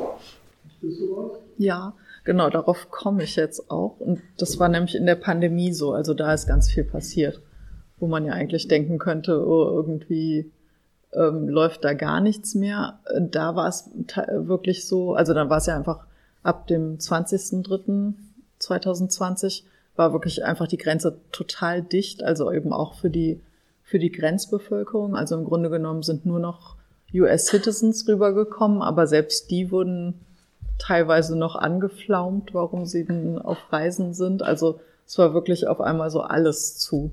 [0.66, 1.38] Ist das sowas?
[1.58, 3.98] Ja, genau, darauf komme ich jetzt auch.
[3.98, 5.92] Und das war nämlich in der Pandemie so.
[5.92, 7.40] Also da ist ganz viel passiert,
[7.98, 10.50] wo man ja eigentlich denken könnte, oh, irgendwie
[11.12, 13.00] ähm, läuft da gar nichts mehr.
[13.18, 13.90] Da war es
[14.30, 16.06] wirklich so, also dann war es ja einfach
[16.42, 19.64] ab dem 20.03.2020
[19.96, 23.40] war wirklich einfach die Grenze total dicht, also eben auch für die
[23.86, 25.16] für die Grenzbevölkerung.
[25.16, 26.74] Also im Grunde genommen sind nur noch
[27.14, 30.20] US-Citizens rübergekommen, aber selbst die wurden
[30.78, 34.42] teilweise noch angeflaumt, warum sie denn auf Reisen sind.
[34.42, 37.12] Also es war wirklich auf einmal so alles zu.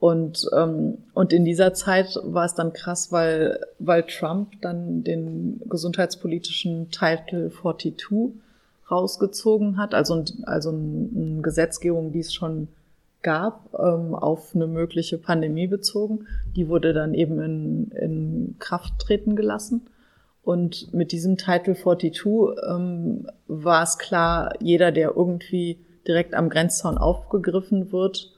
[0.00, 5.60] Und, ähm, und in dieser Zeit war es dann krass, weil, weil Trump dann den
[5.66, 8.34] gesundheitspolitischen Title 42
[8.90, 12.66] rausgezogen hat, also, also eine Gesetzgebung, die es schon
[13.22, 16.26] gab, ähm, auf eine mögliche Pandemie bezogen.
[16.56, 19.86] Die wurde dann eben in, in Kraft treten gelassen.
[20.42, 22.24] Und mit diesem Title 42
[22.68, 28.32] ähm, war es klar, jeder, der irgendwie direkt am Grenzzaun aufgegriffen wird,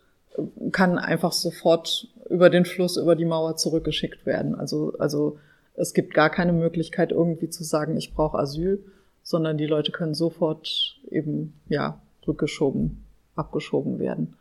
[0.72, 4.54] kann einfach sofort über den Fluss, über die Mauer zurückgeschickt werden.
[4.54, 5.38] Also, also
[5.74, 8.84] es gibt gar keine Möglichkeit, irgendwie zu sagen, ich brauche Asyl,
[9.22, 14.36] sondern die Leute können sofort eben ja rückgeschoben, abgeschoben werden.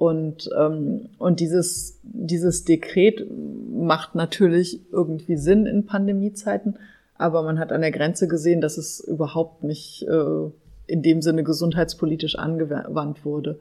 [0.00, 3.26] Und, ähm, und dieses, dieses Dekret
[3.70, 6.78] macht natürlich irgendwie Sinn in Pandemiezeiten,
[7.16, 10.50] aber man hat an der Grenze gesehen, dass es überhaupt nicht äh,
[10.86, 13.60] in dem Sinne gesundheitspolitisch angewandt wurde,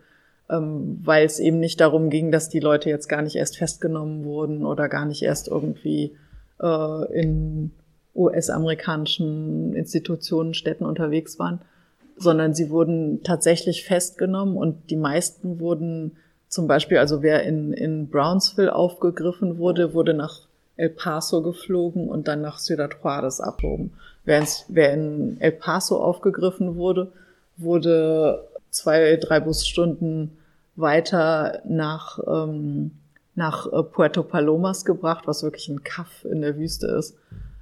[0.49, 4.23] ähm, weil es eben nicht darum ging, dass die Leute jetzt gar nicht erst festgenommen
[4.23, 6.15] wurden oder gar nicht erst irgendwie
[6.61, 7.71] äh, in
[8.15, 11.59] US-amerikanischen Institutionen, Städten unterwegs waren,
[12.15, 16.13] sondern sie wurden tatsächlich festgenommen und die meisten wurden
[16.49, 20.41] zum Beispiel, also wer in, in Brownsville aufgegriffen wurde, wurde nach
[20.77, 23.93] El Paso geflogen und dann nach Ciudad Juarez abgehoben.
[24.25, 27.11] Wer, wer in El Paso aufgegriffen wurde,
[27.57, 30.37] wurde zwei, drei Busstunden
[30.75, 32.91] weiter nach, ähm,
[33.35, 37.15] nach äh, Puerto Palomas gebracht, was wirklich ein Kaff in der Wüste ist,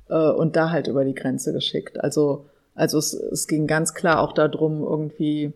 [0.09, 1.99] äh, und da halt über die Grenze geschickt.
[2.01, 2.45] Also,
[2.75, 5.53] also es, es ging ganz klar auch darum, irgendwie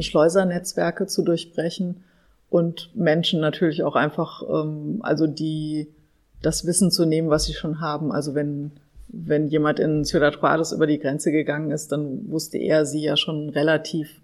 [0.00, 2.04] Schleusernetzwerke zu durchbrechen
[2.50, 5.88] und Menschen natürlich auch einfach, ähm, also die
[6.40, 8.12] das Wissen zu nehmen, was sie schon haben.
[8.12, 8.72] Also wenn
[9.08, 13.16] wenn jemand in Ciudad Juarez über die Grenze gegangen ist, dann wusste er sie ja
[13.16, 14.20] schon relativ,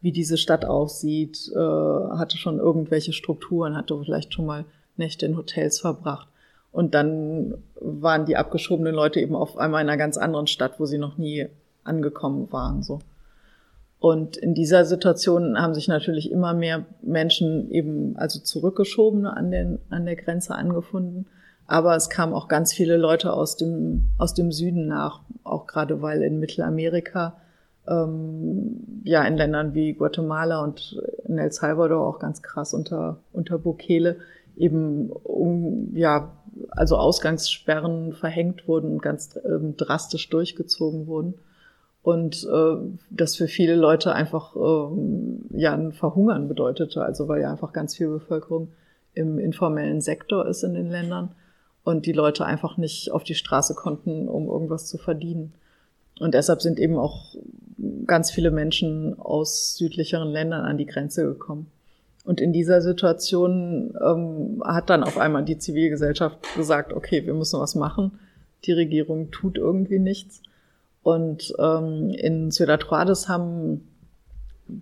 [0.00, 4.64] wie diese Stadt aussieht, äh, hatte schon irgendwelche Strukturen, hatte vielleicht schon mal
[4.96, 6.28] Nächte in Hotels verbracht.
[6.72, 10.86] Und dann waren die abgeschobenen Leute eben auf einmal in einer ganz anderen Stadt, wo
[10.86, 11.48] sie noch nie
[11.82, 13.00] angekommen waren, so.
[14.00, 19.78] Und in dieser Situation haben sich natürlich immer mehr Menschen eben, also zurückgeschobene an, den,
[19.90, 21.26] an der Grenze angefunden.
[21.66, 26.00] Aber es kamen auch ganz viele Leute aus dem, aus dem Süden nach, auch gerade
[26.00, 27.36] weil in Mittelamerika,
[27.86, 33.58] ähm, ja, in Ländern wie Guatemala und in El Salvador auch ganz krass unter, unter
[33.58, 34.16] Bukele
[34.56, 36.32] eben, um, ja,
[36.70, 41.34] also Ausgangssperren verhängt wurden und ganz ähm, drastisch durchgezogen wurden
[42.02, 42.76] und äh,
[43.10, 47.96] das für viele Leute einfach äh, ja ein Verhungern bedeutete, also weil ja einfach ganz
[47.96, 48.68] viel Bevölkerung
[49.12, 51.34] im informellen Sektor ist in den Ländern
[51.84, 55.52] und die Leute einfach nicht auf die Straße konnten, um irgendwas zu verdienen.
[56.18, 57.34] Und deshalb sind eben auch
[58.06, 61.70] ganz viele Menschen aus südlicheren Ländern an die Grenze gekommen.
[62.24, 67.58] Und in dieser Situation ähm, hat dann auf einmal die Zivilgesellschaft gesagt, okay, wir müssen
[67.58, 68.18] was machen.
[68.64, 70.42] Die Regierung tut irgendwie nichts.
[71.10, 73.88] Und ähm, in Ciudad Juarez haben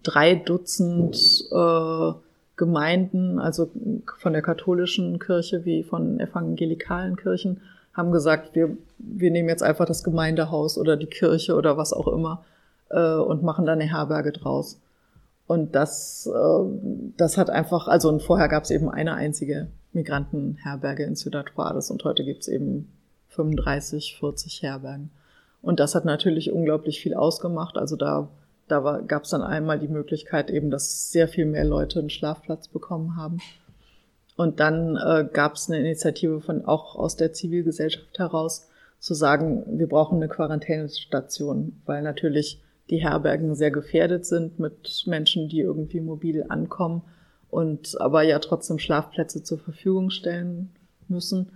[0.03, 1.17] drei Dutzend
[1.51, 2.13] äh,
[2.57, 3.71] Gemeinden, also
[4.19, 7.63] von der katholischen Kirche wie von evangelikalen Kirchen,
[7.95, 12.09] haben gesagt, wir, wir nehmen jetzt einfach das Gemeindehaus oder die Kirche oder was auch
[12.09, 12.45] immer
[12.91, 14.83] äh, und machen da eine Herberge draus.
[15.47, 16.65] Und das, äh,
[17.17, 21.91] das hat einfach, also und vorher gab es eben eine einzige Migrantenherberge in Ciudad Juarez
[21.91, 22.93] und heute gibt es eben
[23.29, 25.11] 35, 40 Herbergen.
[25.63, 27.77] Und das hat natürlich unglaublich viel ausgemacht.
[27.77, 28.29] Also da,
[28.69, 32.69] da gab es dann einmal die Möglichkeit eben, dass sehr viel mehr Leute einen Schlafplatz
[32.69, 33.39] bekommen haben.
[34.37, 38.69] Und dann äh, gab es eine Initiative von auch aus der Zivilgesellschaft heraus,
[39.01, 45.49] zu sagen, wir brauchen eine Quarantänestation, weil natürlich die Herbergen sehr gefährdet sind mit Menschen,
[45.49, 47.03] die irgendwie mobil ankommen
[47.51, 50.71] und aber ja trotzdem Schlafplätze zur Verfügung stellen
[51.09, 51.51] müssen.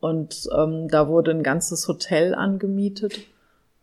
[0.00, 3.20] Und ähm, da wurde ein ganzes Hotel angemietet.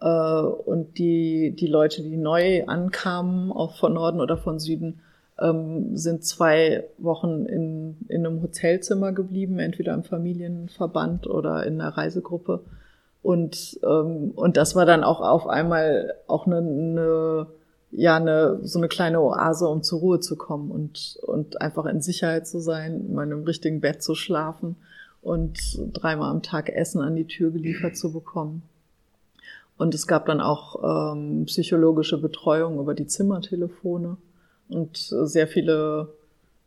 [0.02, 5.00] Äh, und die, die Leute, die neu ankamen, auch von Norden oder von Süden,
[5.40, 11.98] ähm, sind zwei Wochen in, in einem Hotelzimmer geblieben, entweder im Familienverband oder in einer
[11.98, 12.62] Reisegruppe
[13.24, 17.48] und, ähm, und das war dann auch auf einmal auch eine, eine
[17.94, 22.02] ja, eine, so eine kleine Oase, um zur Ruhe zu kommen und, und einfach in
[22.02, 24.78] Sicherheit zu sein, in meinem richtigen Bett zu schlafen
[25.22, 25.60] und
[25.92, 28.64] dreimal am Tag Essen an die Tür geliefert zu bekommen.
[29.82, 34.18] Und es gab dann auch ähm, psychologische Betreuung über die Zimmertelefone
[34.70, 36.14] und sehr viele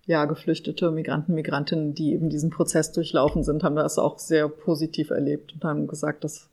[0.04, 5.10] ja, geflüchtete Migranten, Migrantinnen, die eben diesen Prozess durchlaufen sind, haben das auch sehr positiv
[5.10, 6.48] erlebt und haben gesagt, dass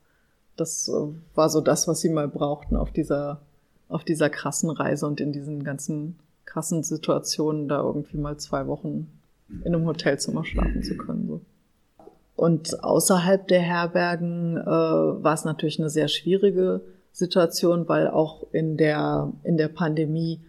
[0.54, 3.40] das äh, war so das, was sie mal brauchten auf dieser,
[3.88, 9.10] auf dieser krassen Reise und in diesen ganzen krassen Situationen, da irgendwie mal zwei Wochen
[9.64, 11.26] in einem Hotelzimmer schlafen zu können.
[11.26, 11.40] So.
[12.36, 16.80] Und außerhalb der Herbergen äh, war es natürlich eine sehr schwierige
[17.12, 20.40] Situation, weil auch in der, in der Pandemie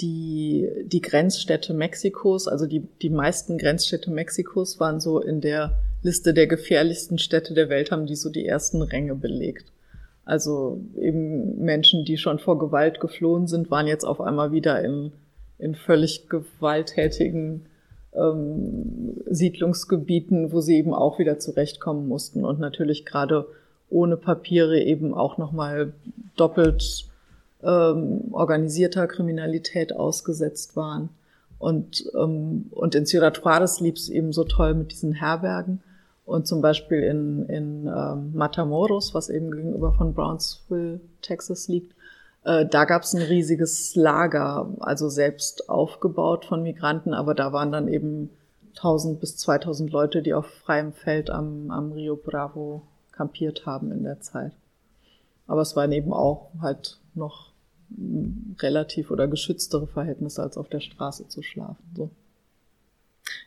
[0.00, 6.32] die, die Grenzstädte Mexikos, also die, die meisten Grenzstädte Mexikos waren so in der Liste
[6.32, 9.72] der gefährlichsten Städte der Welt, haben die so die ersten Ränge belegt.
[10.24, 15.12] Also eben Menschen, die schon vor Gewalt geflohen sind, waren jetzt auf einmal wieder in,
[15.58, 17.66] in völlig gewalttätigen
[18.14, 23.46] ähm, Siedlungsgebieten, wo sie eben auch wieder zurechtkommen mussten und natürlich gerade
[23.88, 25.92] ohne Papiere eben auch nochmal
[26.36, 27.06] doppelt
[27.62, 31.10] ähm, organisierter Kriminalität ausgesetzt waren.
[31.58, 35.82] Und, ähm, und in Ciudad Juarez lief es eben so toll mit diesen Herbergen.
[36.24, 41.94] Und zum Beispiel in, in ähm, Matamoros, was eben gegenüber von Brownsville, Texas liegt,
[42.44, 47.72] äh, da gab es ein riesiges Lager, also selbst aufgebaut von Migranten, aber da waren
[47.72, 48.30] dann eben
[48.76, 54.04] 1000 bis 2000 Leute, die auf freiem Feld am, am Rio Bravo kampiert haben in
[54.04, 54.52] der Zeit.
[55.46, 57.50] Aber es waren eben auch halt noch
[58.60, 61.82] relativ oder geschütztere Verhältnisse als auf der Straße zu schlafen.
[61.96, 62.10] So.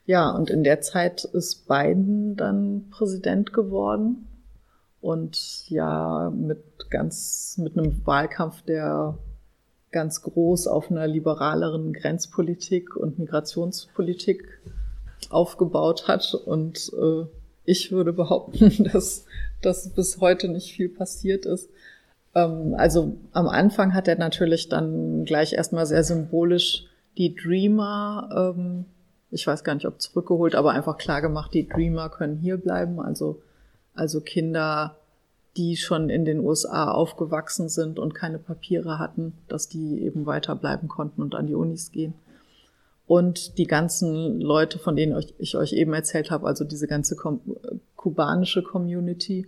[0.05, 4.27] Ja, und in der Zeit ist Biden dann Präsident geworden
[5.03, 9.17] und ja mit ganz mit einem Wahlkampf, der
[9.91, 14.47] ganz groß auf einer liberaleren Grenzpolitik und Migrationspolitik
[15.29, 16.33] aufgebaut hat.
[16.33, 17.25] Und äh,
[17.65, 19.25] ich würde behaupten, dass,
[19.61, 21.69] dass bis heute nicht viel passiert ist.
[22.33, 26.85] Ähm, also am Anfang hat er natürlich dann gleich erstmal sehr symbolisch
[27.17, 28.85] die Dreamer, ähm,
[29.31, 32.99] ich weiß gar nicht, ob zurückgeholt, aber einfach klar gemacht, die Dreamer können hier bleiben.
[32.99, 33.41] Also,
[33.93, 34.97] also Kinder,
[35.57, 40.87] die schon in den USA aufgewachsen sind und keine Papiere hatten, dass die eben weiterbleiben
[40.87, 42.13] konnten und an die Unis gehen.
[43.05, 47.17] Und die ganzen Leute, von denen ich euch eben erzählt habe, also diese ganze
[47.95, 49.45] kubanische Community,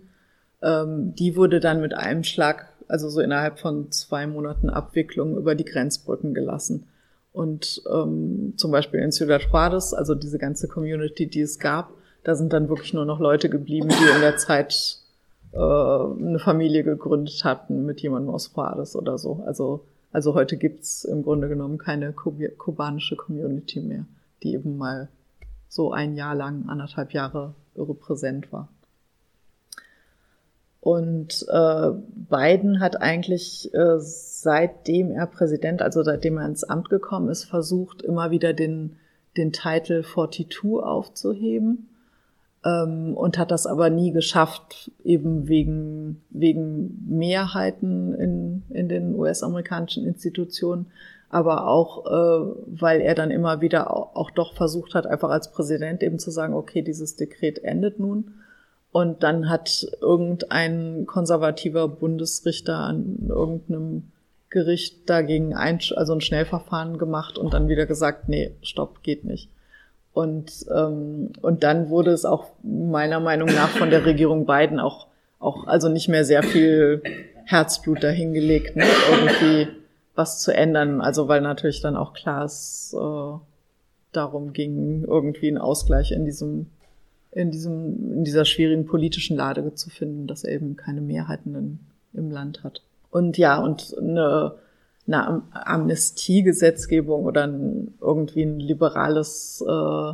[0.61, 5.55] ähm, die wurde dann mit einem Schlag also so innerhalb von zwei Monaten Abwicklung über
[5.55, 6.87] die Grenzbrücken gelassen.
[7.31, 11.91] Und ähm, zum Beispiel in Ciudad Juarez, also diese ganze Community, die es gab,
[12.25, 14.97] da sind dann wirklich nur noch Leute geblieben, die in der Zeit
[15.53, 19.43] äh, eine Familie gegründet hatten mit jemandem aus Juarez oder so.
[19.45, 24.05] Also, also heute gibt's im Grunde genommen keine kubanische Community mehr,
[24.41, 25.07] die eben mal
[25.69, 28.69] so ein Jahr lang, anderthalb Jahre irre präsent war.
[30.81, 31.91] Und äh,
[32.29, 38.01] Biden hat eigentlich äh, seitdem er Präsident, also seitdem er ins Amt gekommen ist, versucht,
[38.01, 38.95] immer wieder den,
[39.37, 41.89] den Titel 42 aufzuheben
[43.15, 50.87] und hat das aber nie geschafft, eben wegen, wegen Mehrheiten in, in den US-amerikanischen Institutionen.
[51.29, 55.51] aber auch, äh, weil er dann immer wieder auch, auch doch versucht hat, einfach als
[55.51, 58.35] Präsident eben zu sagen, okay, dieses Dekret endet nun.
[58.91, 64.11] Und dann hat irgendein konservativer Bundesrichter an irgendeinem
[64.49, 69.49] Gericht dagegen ein, also ein Schnellverfahren gemacht und dann wieder gesagt, nee, stopp, geht nicht.
[70.15, 75.07] Und, ähm, und dann wurde es auch meiner Meinung nach von der Regierung Biden auch,
[75.39, 77.03] auch also nicht mehr sehr viel
[77.43, 78.85] Herzblut dahingelegt, ne?
[79.11, 79.67] irgendwie
[80.15, 81.01] was zu ändern.
[81.01, 83.37] Also weil natürlich dann auch klar ist, äh,
[84.13, 86.67] darum ging, irgendwie einen Ausgleich in diesem,
[87.31, 91.79] in diesem, in dieser schwierigen politischen Lage zu finden, dass er eben keine Mehrheiten in,
[92.13, 92.81] im Land hat.
[93.11, 94.53] Und ja, und eine,
[95.07, 100.13] eine Amnestiegesetzgebung oder ein, irgendwie ein liberales äh,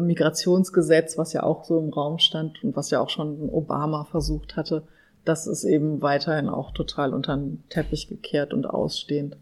[0.00, 4.56] Migrationsgesetz, was ja auch so im Raum stand und was ja auch schon Obama versucht
[4.56, 4.82] hatte,
[5.24, 9.36] das ist eben weiterhin auch total unter den Teppich gekehrt und ausstehend.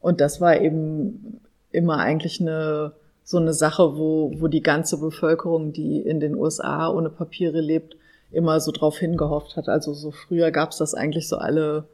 [0.00, 1.40] Und das war eben
[1.72, 2.92] immer eigentlich eine
[3.26, 7.96] so eine Sache, wo, wo die ganze Bevölkerung, die in den USA ohne Papiere lebt,
[8.30, 9.68] immer so drauf hingehofft hat.
[9.68, 11.88] Also so früher gab es das eigentlich so alle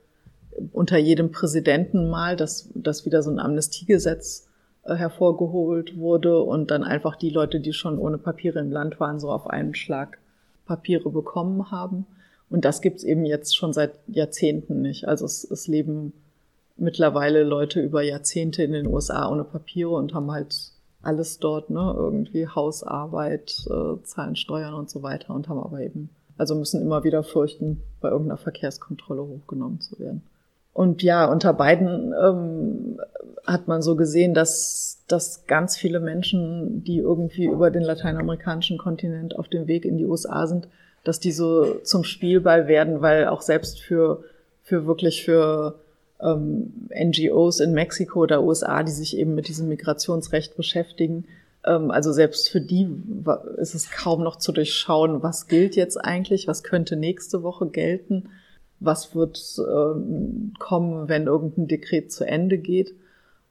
[0.72, 4.48] unter jedem Präsidenten mal, dass, dass wieder so ein Amnestiegesetz
[4.84, 9.20] äh, hervorgeholt wurde und dann einfach die Leute, die schon ohne Papiere im Land waren,
[9.20, 10.18] so auf einen Schlag
[10.66, 12.06] Papiere bekommen haben.
[12.50, 15.08] Und das gibt's eben jetzt schon seit Jahrzehnten nicht.
[15.08, 16.12] Also es, es leben
[16.76, 20.72] mittlerweile Leute über Jahrzehnte in den USA ohne Papiere und haben halt
[21.02, 26.10] alles dort, ne, irgendwie Hausarbeit, äh, zahlen Steuern und so weiter und haben aber eben,
[26.38, 30.22] also müssen immer wieder fürchten, bei irgendeiner Verkehrskontrolle hochgenommen zu werden.
[30.72, 33.00] Und ja, unter beiden ähm,
[33.46, 39.38] hat man so gesehen, dass, dass ganz viele Menschen, die irgendwie über den lateinamerikanischen Kontinent
[39.38, 40.68] auf dem Weg in die USA sind,
[41.04, 44.24] dass die so zum Spielball werden, weil auch selbst für,
[44.62, 45.80] für wirklich für
[46.20, 51.26] ähm, NGOs in Mexiko oder USA, die sich eben mit diesem Migrationsrecht beschäftigen,
[51.64, 52.88] ähm, also selbst für die
[53.56, 58.30] ist es kaum noch zu durchschauen, was gilt jetzt eigentlich, was könnte nächste Woche gelten,
[58.84, 62.94] was wird ähm, kommen, wenn irgendein Dekret zu Ende geht.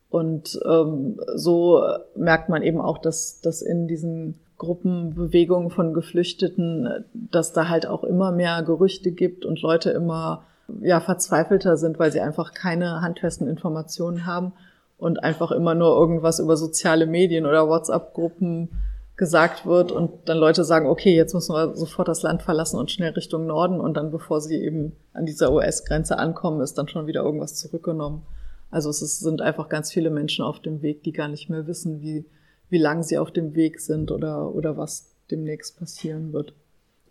[0.09, 1.81] Und ähm, so
[2.15, 8.03] merkt man eben auch, dass, dass in diesen Gruppenbewegungen von Geflüchteten, dass da halt auch
[8.03, 10.43] immer mehr Gerüchte gibt und Leute immer
[10.81, 14.53] ja verzweifelter sind, weil sie einfach keine handfesten Informationen haben
[14.97, 18.69] und einfach immer nur irgendwas über soziale Medien oder WhatsApp-Gruppen
[19.17, 22.89] gesagt wird und dann Leute sagen, okay, jetzt müssen wir sofort das Land verlassen und
[22.89, 27.07] schnell Richtung Norden und dann, bevor sie eben an dieser US-Grenze ankommen, ist dann schon
[27.07, 28.23] wieder irgendwas zurückgenommen.
[28.71, 31.67] Also es ist, sind einfach ganz viele Menschen auf dem Weg, die gar nicht mehr
[31.67, 32.25] wissen, wie
[32.71, 36.53] wie lang sie auf dem Weg sind oder, oder was demnächst passieren wird.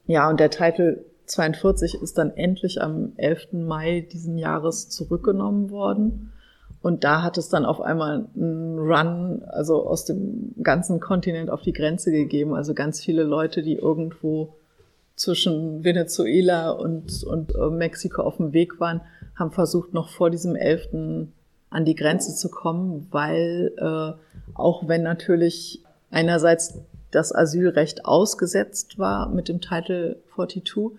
[0.06, 3.52] Ja, und der Titel 42 ist dann endlich am 11.
[3.52, 6.32] Mai diesen Jahres zurückgenommen worden.
[6.82, 11.60] Und da hat es dann auf einmal einen Run, also aus dem ganzen Kontinent auf
[11.60, 12.54] die Grenze gegeben.
[12.54, 14.54] Also ganz viele Leute, die irgendwo
[15.14, 19.02] zwischen Venezuela und, und äh, Mexiko auf dem Weg waren,
[19.36, 20.88] haben versucht, noch vor diesem 11
[21.68, 24.12] an die Grenze zu kommen, weil äh,
[24.54, 26.78] auch wenn natürlich einerseits
[27.10, 30.98] das Asylrecht ausgesetzt war mit dem Title 42,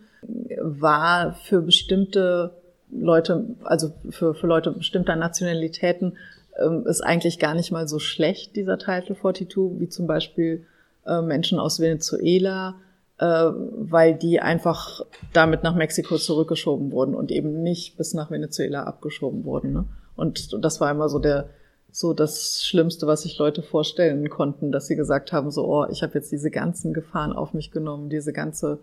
[0.61, 2.61] war für bestimmte
[2.91, 6.17] Leute, also für, für Leute bestimmter Nationalitäten,
[6.59, 10.65] ähm, ist eigentlich gar nicht mal so schlecht, dieser Title 42, wie zum Beispiel
[11.05, 12.75] äh, Menschen aus Venezuela,
[13.17, 15.01] äh, weil die einfach
[15.33, 19.73] damit nach Mexiko zurückgeschoben wurden und eben nicht bis nach Venezuela abgeschoben wurden.
[19.73, 19.85] Ne?
[20.15, 21.49] Und das war immer so der,
[21.91, 26.03] so das Schlimmste, was sich Leute vorstellen konnten, dass sie gesagt haben, so, oh, ich
[26.03, 28.79] habe jetzt diese ganzen Gefahren auf mich genommen, diese ganze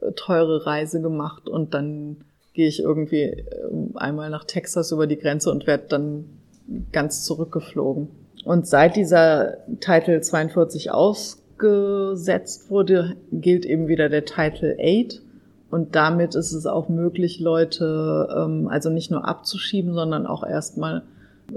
[0.00, 2.24] äh, teure Reise gemacht und dann
[2.54, 3.44] gehe ich irgendwie äh,
[3.96, 6.24] einmal nach Texas über die Grenze und werde dann
[6.92, 8.08] ganz zurückgeflogen.
[8.44, 15.22] Und seit dieser Titel 42 ausgesetzt wurde, gilt eben wieder der Titel 8
[15.70, 21.02] und damit ist es auch möglich, Leute ähm, also nicht nur abzuschieben, sondern auch erstmal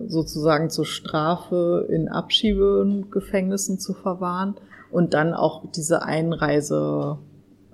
[0.07, 4.55] sozusagen zur Strafe in Abschiebegefängnissen zu verwahren
[4.91, 7.26] und dann auch diese Einreiseverbote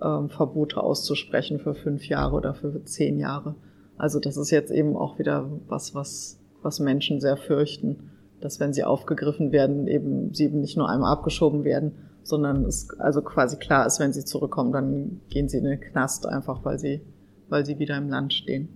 [0.04, 0.30] ähm,
[0.76, 3.56] auszusprechen für fünf Jahre oder für zehn Jahre.
[3.98, 8.74] Also das ist jetzt eben auch wieder was, was, was Menschen sehr fürchten, dass wenn
[8.74, 11.94] sie aufgegriffen werden, eben sie eben nicht nur einmal abgeschoben werden,
[12.24, 16.26] sondern es also quasi klar ist, wenn sie zurückkommen, dann gehen sie in den Knast
[16.26, 17.02] einfach, weil sie,
[17.50, 18.70] weil sie wieder im Land stehen.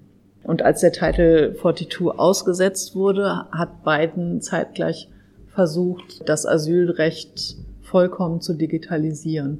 [0.43, 5.09] Und als der Titel 42 ausgesetzt wurde, hat Biden zeitgleich
[5.47, 9.59] versucht, das Asylrecht vollkommen zu digitalisieren.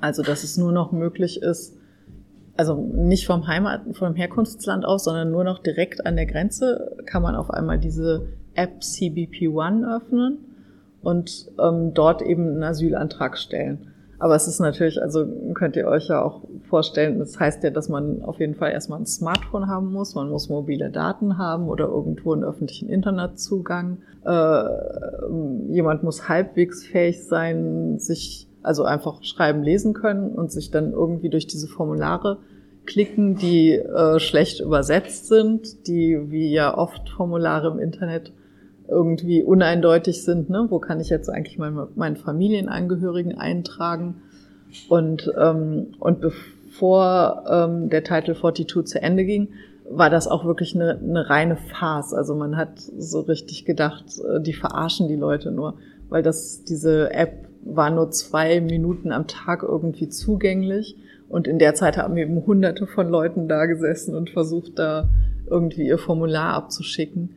[0.00, 1.76] Also, dass es nur noch möglich ist,
[2.56, 7.22] also nicht vom Heimat, vom Herkunftsland aus, sondern nur noch direkt an der Grenze kann
[7.22, 10.38] man auf einmal diese App CBP One öffnen
[11.00, 13.92] und ähm, dort eben einen Asylantrag stellen.
[14.18, 17.88] Aber es ist natürlich, also könnt ihr euch ja auch vorstellen, das heißt ja, dass
[17.88, 21.86] man auf jeden Fall erstmal ein Smartphone haben muss, man muss mobile Daten haben oder
[21.86, 23.98] irgendwo einen öffentlichen Internetzugang.
[24.26, 24.64] Äh,
[25.68, 31.28] jemand muss halbwegs fähig sein, sich also einfach schreiben, lesen können und sich dann irgendwie
[31.28, 32.38] durch diese Formulare
[32.86, 38.32] klicken, die äh, schlecht übersetzt sind, die wie ja oft Formulare im Internet
[38.88, 40.48] irgendwie uneindeutig sind.
[40.48, 40.66] Ne?
[40.70, 44.22] Wo kann ich jetzt eigentlich meine, meinen Familienangehörigen eintragen?
[44.88, 49.48] Und, ähm, und bevor ähm, der Title 42 zu Ende ging,
[49.90, 52.14] war das auch wirklich eine, eine reine Farce.
[52.14, 55.74] Also man hat so richtig gedacht, äh, die verarschen die Leute nur,
[56.08, 60.96] weil das diese App war nur zwei Minuten am Tag irgendwie zugänglich
[61.28, 65.08] und in der Zeit haben eben hunderte von Leuten da gesessen und versucht, da
[65.50, 67.30] irgendwie ihr Formular abzuschicken.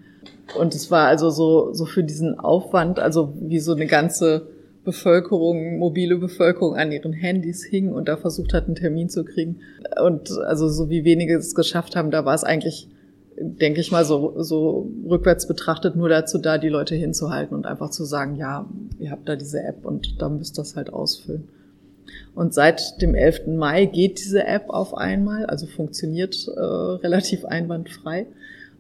[0.58, 4.48] Und es war also so, so für diesen Aufwand, also wie so eine ganze
[4.84, 9.60] Bevölkerung, mobile Bevölkerung an ihren Handys hing und da versucht hat, einen Termin zu kriegen.
[10.04, 12.90] Und also so wie wenige es geschafft haben, da war es eigentlich,
[13.38, 17.90] denke ich mal, so, so rückwärts betrachtet nur dazu da, die Leute hinzuhalten und einfach
[17.90, 18.68] zu sagen, ja,
[19.00, 21.48] ihr habt da diese App und da müsst ihr das halt ausfüllen.
[22.36, 23.48] Und seit dem 11.
[23.48, 28.28] Mai geht diese App auf einmal, also funktioniert äh, relativ einwandfrei.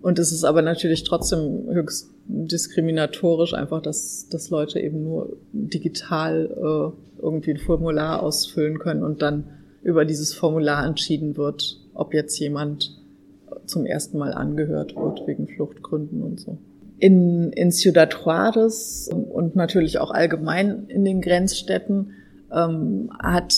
[0.01, 6.49] Und es ist aber natürlich trotzdem höchst diskriminatorisch, einfach, dass, dass Leute eben nur digital
[6.49, 9.43] äh, irgendwie ein Formular ausfüllen können und dann
[9.83, 13.00] über dieses Formular entschieden wird, ob jetzt jemand
[13.71, 16.57] zum ersten Mal angehört wird wegen Fluchtgründen und so.
[16.99, 22.11] In, in Ciudad Juarez und natürlich auch allgemein in den Grenzstädten
[22.53, 23.55] ähm, hat,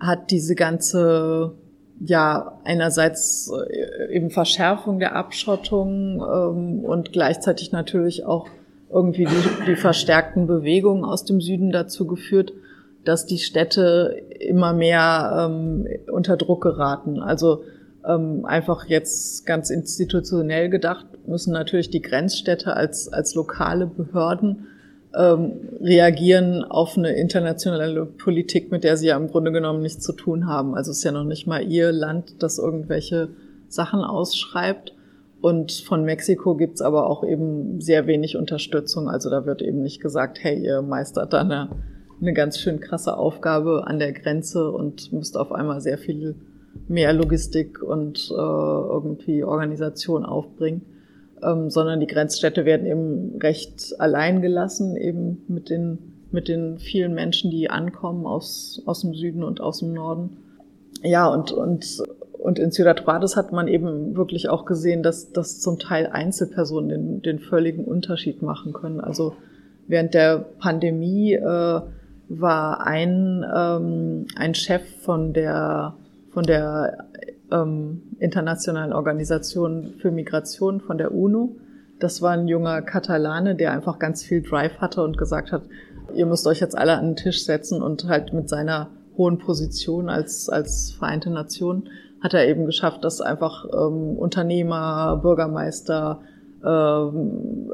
[0.00, 1.52] hat diese ganze
[2.00, 8.48] ja einerseits äh, eben Verschärfung der Abschottung ähm, und gleichzeitig natürlich auch
[8.90, 12.52] irgendwie die, die verstärkten Bewegungen aus dem Süden dazu geführt,
[13.04, 17.20] dass die Städte immer mehr ähm, unter Druck geraten.
[17.20, 17.62] Also
[18.06, 24.66] ähm, einfach jetzt ganz institutionell gedacht müssen natürlich die Grenzstädte als, als lokale Behörden
[25.14, 30.12] ähm, reagieren auf eine internationale Politik, mit der sie ja im Grunde genommen nichts zu
[30.12, 30.74] tun haben.
[30.74, 33.28] Also es ist ja noch nicht mal ihr Land, das irgendwelche
[33.68, 34.92] Sachen ausschreibt.
[35.40, 39.08] Und von Mexiko gibt's aber auch eben sehr wenig Unterstützung.
[39.08, 41.68] Also da wird eben nicht gesagt, hey, ihr meistert da eine,
[42.20, 46.34] eine ganz schön krasse Aufgabe an der Grenze und müsst auf einmal sehr viel
[46.88, 50.82] mehr Logistik und äh, irgendwie Organisation aufbringen
[51.42, 55.98] ähm, sondern die Grenzstädte werden eben recht allein gelassen, eben mit den,
[56.30, 60.38] mit den vielen Menschen, die ankommen aus, aus dem Süden und aus dem Norden.
[61.02, 62.02] Ja, und, und,
[62.38, 66.88] und in Ciudad Juarez hat man eben wirklich auch gesehen, dass, dass zum Teil Einzelpersonen
[66.88, 69.00] den, den völligen Unterschied machen können.
[69.00, 69.34] Also
[69.86, 71.80] während der Pandemie äh,
[72.28, 75.94] war ein, ähm, ein Chef von der,
[76.36, 76.98] von der
[77.50, 81.56] ähm, internationalen Organisation für Migration von der UNO.
[81.98, 85.62] Das war ein junger Katalane, der einfach ganz viel Drive hatte und gesagt hat,
[86.14, 90.10] ihr müsst euch jetzt alle an den Tisch setzen und halt mit seiner hohen Position
[90.10, 91.88] als, als Vereinte Nation
[92.20, 96.20] hat er eben geschafft, dass einfach ähm, Unternehmer, Bürgermeister,
[96.62, 97.72] ähm,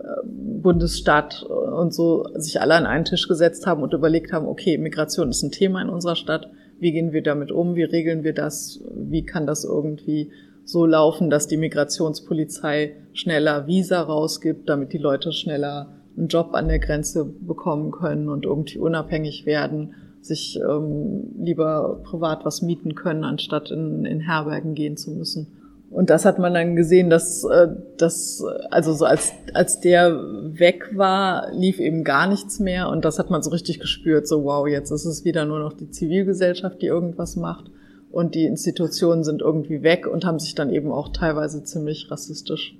[0.62, 5.30] Bundesstaat und so sich alle an einen Tisch gesetzt haben und überlegt haben, okay, Migration
[5.30, 6.48] ist ein Thema in unserer Stadt
[6.82, 7.76] wie gehen wir damit um?
[7.76, 8.82] Wie regeln wir das?
[8.94, 10.32] Wie kann das irgendwie
[10.64, 16.66] so laufen, dass die Migrationspolizei schneller Visa rausgibt, damit die Leute schneller einen Job an
[16.66, 23.22] der Grenze bekommen können und irgendwie unabhängig werden, sich ähm, lieber privat was mieten können,
[23.22, 25.46] anstatt in, in Herbergen gehen zu müssen.
[25.92, 27.68] Und das hat man dann gesehen, dass, äh,
[27.98, 30.12] dass also so als, als der
[30.58, 32.88] weg war, lief eben gar nichts mehr.
[32.88, 35.74] Und das hat man so richtig gespürt, so wow, jetzt ist es wieder nur noch
[35.74, 37.70] die Zivilgesellschaft, die irgendwas macht.
[38.10, 42.76] Und die Institutionen sind irgendwie weg und haben sich dann eben auch teilweise ziemlich rassistisch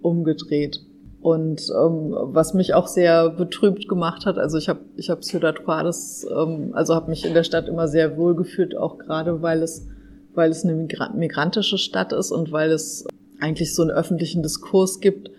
[0.00, 0.80] umgedreht.
[1.20, 5.60] Und ähm, was mich auch sehr betrübt gemacht hat, also ich habe ich hab Ciudad
[5.66, 9.62] Juarez, ähm, also habe mich in der Stadt immer sehr wohl gefühlt, auch gerade weil
[9.62, 9.88] es
[10.36, 13.06] weil es eine migrantische Stadt ist und weil es
[13.40, 15.30] eigentlich so einen öffentlichen Diskurs gibt.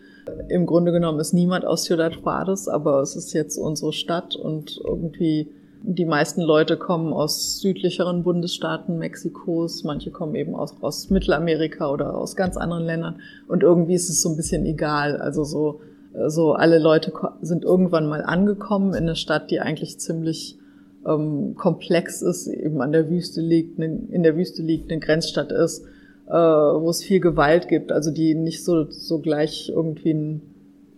[0.50, 4.80] Im Grunde genommen ist niemand aus Ciudad Juarez, aber es ist jetzt unsere Stadt und
[4.84, 5.50] irgendwie
[5.84, 12.18] die meisten Leute kommen aus südlicheren Bundesstaaten Mexikos, manche kommen eben aus, aus Mittelamerika oder
[12.18, 15.18] aus ganz anderen Ländern und irgendwie ist es so ein bisschen egal.
[15.18, 15.82] Also so,
[16.28, 20.58] so alle Leute sind irgendwann mal angekommen in eine Stadt, die eigentlich ziemlich
[21.08, 25.86] ähm, komplex ist, eben an der Wüste liegt, in der Wüste liegt, eine Grenzstadt ist,
[26.28, 30.42] äh, wo es viel Gewalt gibt, also die nicht so, so gleich irgendwie ein,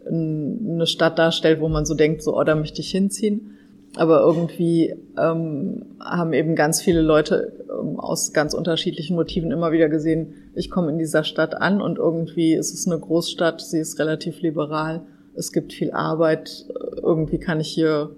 [0.07, 3.55] eine Stadt darstellt, wo man so denkt, so, oh, da möchte ich hinziehen.
[3.95, 9.89] Aber irgendwie ähm, haben eben ganz viele Leute ähm, aus ganz unterschiedlichen Motiven immer wieder
[9.89, 13.97] gesehen, ich komme in dieser Stadt an und irgendwie ist es eine Großstadt, sie ist
[13.99, 15.01] relativ liberal,
[15.35, 16.65] es gibt viel Arbeit,
[17.01, 18.11] irgendwie kann ich hier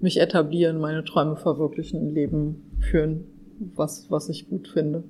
[0.00, 3.24] mich etablieren, meine Träume verwirklichen, ein Leben führen,
[3.74, 5.04] was, was ich gut finde.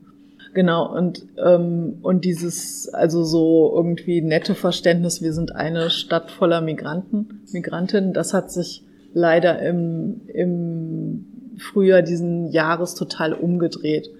[0.54, 6.60] Genau, und, ähm, und dieses, also so irgendwie nette Verständnis, wir sind eine Stadt voller
[6.60, 8.82] Migranten, Migrantinnen, das hat sich
[9.12, 11.26] leider im, im
[11.58, 14.10] Frühjahr diesen Jahres total umgedreht.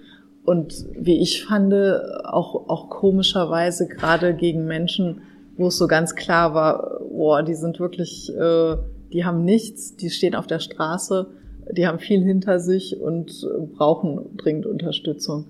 [0.43, 5.21] Und wie ich fand, auch, auch komischerweise gerade gegen Menschen,
[5.57, 8.77] wo es so ganz klar war, boah, die sind wirklich, äh,
[9.13, 11.27] die haben nichts, die stehen auf der Straße,
[11.71, 15.45] die haben viel hinter sich und brauchen dringend Unterstützung.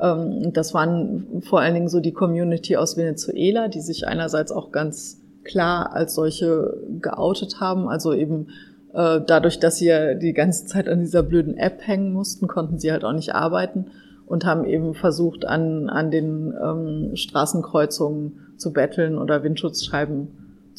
[0.00, 4.72] Ähm, das waren vor allen Dingen so die Community aus Venezuela, die sich einerseits auch
[4.72, 8.48] ganz klar als solche geoutet haben, also eben
[8.92, 12.78] äh, dadurch, dass sie ja die ganze Zeit an dieser blöden App hängen mussten, konnten
[12.78, 13.86] sie halt auch nicht arbeiten
[14.26, 20.28] und haben eben versucht, an, an den ähm, Straßenkreuzungen zu betteln oder Windschutzscheiben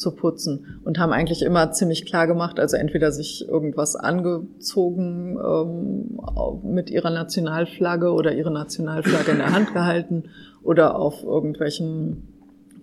[0.00, 6.18] zu putzen und haben eigentlich immer ziemlich klar gemacht, also entweder sich irgendwas angezogen ähm,
[6.64, 10.24] mit ihrer Nationalflagge oder ihre Nationalflagge in der Hand gehalten
[10.62, 12.28] oder auf irgendwelchen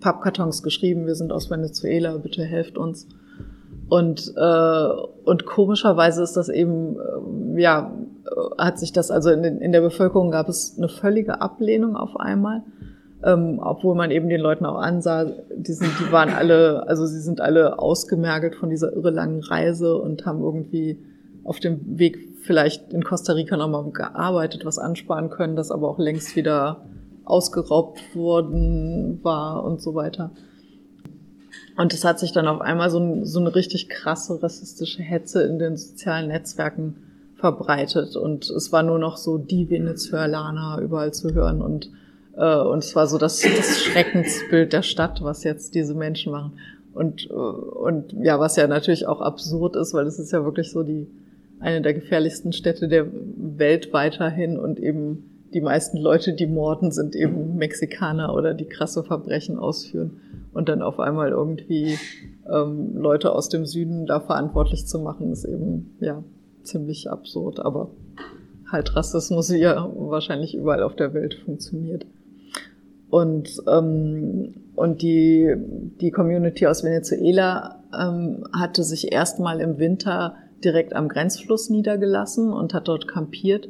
[0.00, 3.08] Pappkartons geschrieben, wir sind aus Venezuela, bitte helft uns.
[3.88, 4.88] Und, äh,
[5.24, 6.96] und komischerweise ist das eben,
[7.56, 7.92] äh, ja,
[8.58, 12.62] hat sich das, also in, in der Bevölkerung gab es eine völlige Ablehnung auf einmal,
[13.24, 17.20] ähm, obwohl man eben den Leuten auch ansah, die, sind, die waren alle, also sie
[17.20, 20.98] sind alle ausgemergelt von dieser irre langen Reise und haben irgendwie
[21.44, 25.98] auf dem Weg vielleicht in Costa Rica nochmal gearbeitet, was ansparen können, das aber auch
[25.98, 26.82] längst wieder
[27.24, 30.30] ausgeraubt worden war und so weiter.
[31.76, 35.58] Und es hat sich dann auf einmal so, so eine richtig krasse rassistische Hetze in
[35.58, 36.96] den sozialen Netzwerken
[37.36, 38.16] verbreitet.
[38.16, 41.62] Und es war nur noch so die Venezuelaner überall zu hören.
[41.62, 41.90] Und,
[42.44, 46.52] und es war so das, das Schreckensbild der Stadt, was jetzt diese Menschen machen.
[46.94, 50.70] Und, äh, und ja, was ja natürlich auch absurd ist, weil es ist ja wirklich
[50.70, 51.06] so die
[51.60, 57.16] eine der gefährlichsten Städte der Welt weiterhin und eben die meisten Leute, die morden, sind
[57.16, 60.20] eben Mexikaner oder die krasse Verbrechen ausführen
[60.52, 61.98] und dann auf einmal irgendwie
[62.50, 66.22] ähm, Leute aus dem Süden da verantwortlich zu machen, ist eben ja
[66.62, 67.60] ziemlich absurd.
[67.60, 67.90] Aber
[68.70, 72.06] halt Rassismus ja wahrscheinlich überall auf der Welt funktioniert.
[73.10, 75.54] Und ähm, und die
[76.00, 82.74] die Community aus Venezuela ähm, hatte sich erstmal im Winter direkt am Grenzfluss niedergelassen und
[82.74, 83.68] hat dort kampiert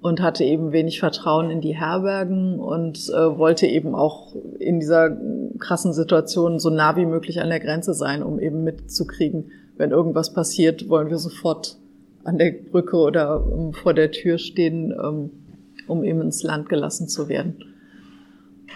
[0.00, 5.16] und hatte eben wenig Vertrauen in die Herbergen und äh, wollte eben auch in dieser
[5.58, 10.34] krassen Situation so nah wie möglich an der Grenze sein, um eben mitzukriegen, wenn irgendwas
[10.34, 11.78] passiert, wollen wir sofort
[12.22, 15.30] an der Brücke oder um, vor der Tür stehen, ähm,
[15.86, 17.73] um eben ins Land gelassen zu werden.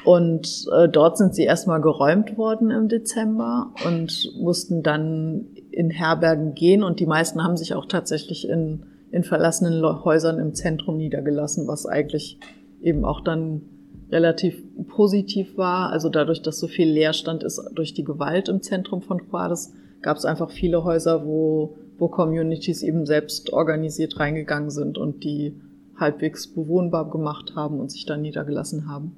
[0.09, 6.55] Und äh, dort sind sie erstmal geräumt worden im Dezember und mussten dann in Herbergen
[6.55, 11.67] gehen und die meisten haben sich auch tatsächlich in in verlassenen Häusern im Zentrum niedergelassen,
[11.67, 12.39] was eigentlich
[12.83, 13.63] eben auch dann
[14.11, 15.91] relativ positiv war.
[15.91, 20.17] Also dadurch, dass so viel Leerstand ist durch die Gewalt im Zentrum von Juarez, gab
[20.17, 25.61] es einfach viele Häuser, wo, wo Communities eben selbst organisiert reingegangen sind und die
[25.97, 29.17] halbwegs bewohnbar gemacht haben und sich dann niedergelassen haben.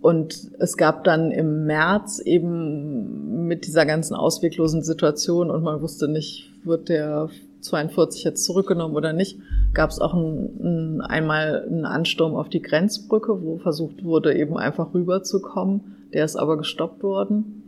[0.00, 6.06] Und es gab dann im März eben mit dieser ganzen ausweglosen Situation und man wusste
[6.08, 7.30] nicht, wird der
[7.60, 9.40] 42 jetzt zurückgenommen oder nicht,
[9.74, 14.56] gab es auch ein, ein, einmal einen Ansturm auf die Grenzbrücke, wo versucht wurde, eben
[14.56, 15.96] einfach rüberzukommen.
[16.12, 17.58] Der ist aber gestoppt worden.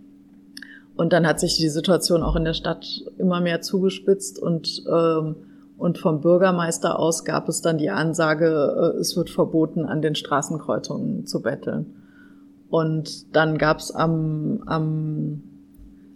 [0.97, 2.87] Und dann hat sich die Situation auch in der Stadt
[3.19, 5.35] immer mehr zugespitzt und, ähm,
[5.79, 10.15] und vom Bürgermeister aus gab es dann die Ansage, äh, es wird verboten, an den
[10.15, 12.00] Straßenkreuzungen zu betteln.
[12.71, 15.43] Und dann gab es am, am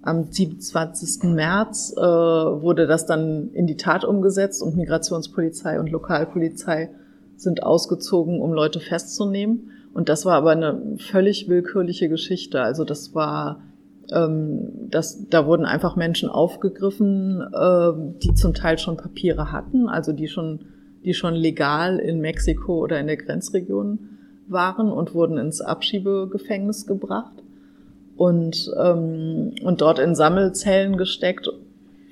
[0.05, 1.31] am 27.
[1.31, 6.91] März äh, wurde das dann in die Tat umgesetzt und Migrationspolizei und Lokalpolizei
[7.37, 9.71] sind ausgezogen, um Leute festzunehmen.
[9.95, 12.61] Und das war aber eine völlig willkürliche Geschichte.
[12.61, 13.63] Also das war,
[14.13, 17.93] ähm, das, da wurden einfach Menschen aufgegriffen, äh,
[18.23, 20.67] die zum Teil schon Papiere hatten, also die schon,
[21.03, 24.14] die schon legal in Mexiko oder in der Grenzregion
[24.49, 27.43] waren und wurden ins Abschiebegefängnis gebracht
[28.17, 31.49] und, ähm, und dort in Sammelzellen gesteckt.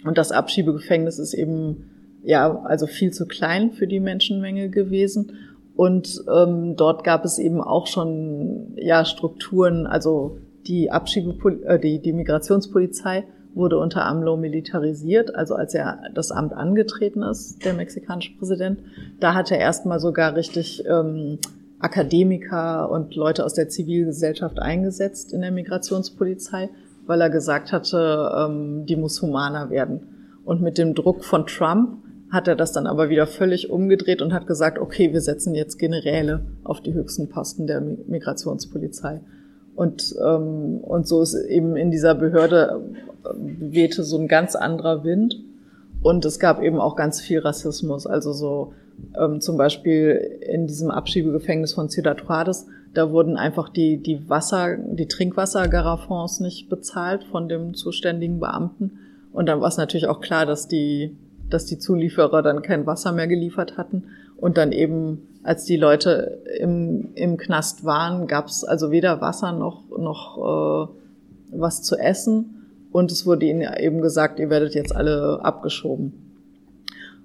[0.05, 1.91] Und das Abschiebegefängnis ist eben
[2.25, 5.33] ja also viel zu klein für die Menschenmenge gewesen.
[5.75, 12.01] Und ähm, dort gab es eben auch schon ja Strukturen, also die Abschiebepol äh, die,
[12.01, 13.25] die Migrationspolizei
[13.55, 18.81] wurde unter AMLO militarisiert, also als er das Amt angetreten ist, der mexikanische Präsident.
[19.21, 21.39] Da hat er erstmal sogar richtig ähm,
[21.83, 26.71] Akademiker und Leute aus der Zivilgesellschaft eingesetzt in der Migrationspolizei,
[27.07, 30.39] weil er gesagt hatte, ähm, die muss humaner werden.
[30.45, 31.99] Und mit dem Druck von Trump
[32.31, 35.79] hat er das dann aber wieder völlig umgedreht und hat gesagt, okay, wir setzen jetzt
[35.79, 39.21] Generäle auf die höchsten Posten der Migrationspolizei.
[39.75, 42.81] Und, ähm, und so ist eben in dieser Behörde
[43.25, 45.37] äh, wehte so ein ganz anderer Wind.
[46.03, 48.07] Und es gab eben auch ganz viel Rassismus.
[48.07, 48.73] Also so
[49.19, 54.77] ähm, zum Beispiel in diesem Abschiebegefängnis von Ciudad Juarez, da wurden einfach die, die Wasser,
[54.77, 58.99] die Trinkwassergarafons nicht bezahlt von dem zuständigen Beamten.
[59.33, 61.17] Und dann war es natürlich auch klar, dass die,
[61.49, 64.05] dass die Zulieferer dann kein Wasser mehr geliefert hatten.
[64.37, 69.53] Und dann eben, als die Leute im, im Knast waren, gab es also weder Wasser
[69.53, 72.67] noch, noch äh, was zu essen.
[72.91, 76.32] Und es wurde ihnen eben gesagt, ihr werdet jetzt alle abgeschoben.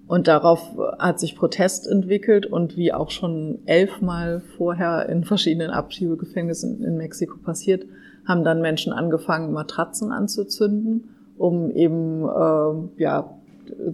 [0.08, 0.62] Und darauf
[1.00, 7.38] hat sich Protest entwickelt und wie auch schon elfmal vorher in verschiedenen Abschiebegefängnissen in Mexiko
[7.38, 7.86] passiert,
[8.26, 13.38] haben dann Menschen angefangen, Matratzen anzuzünden, um eben äh, ja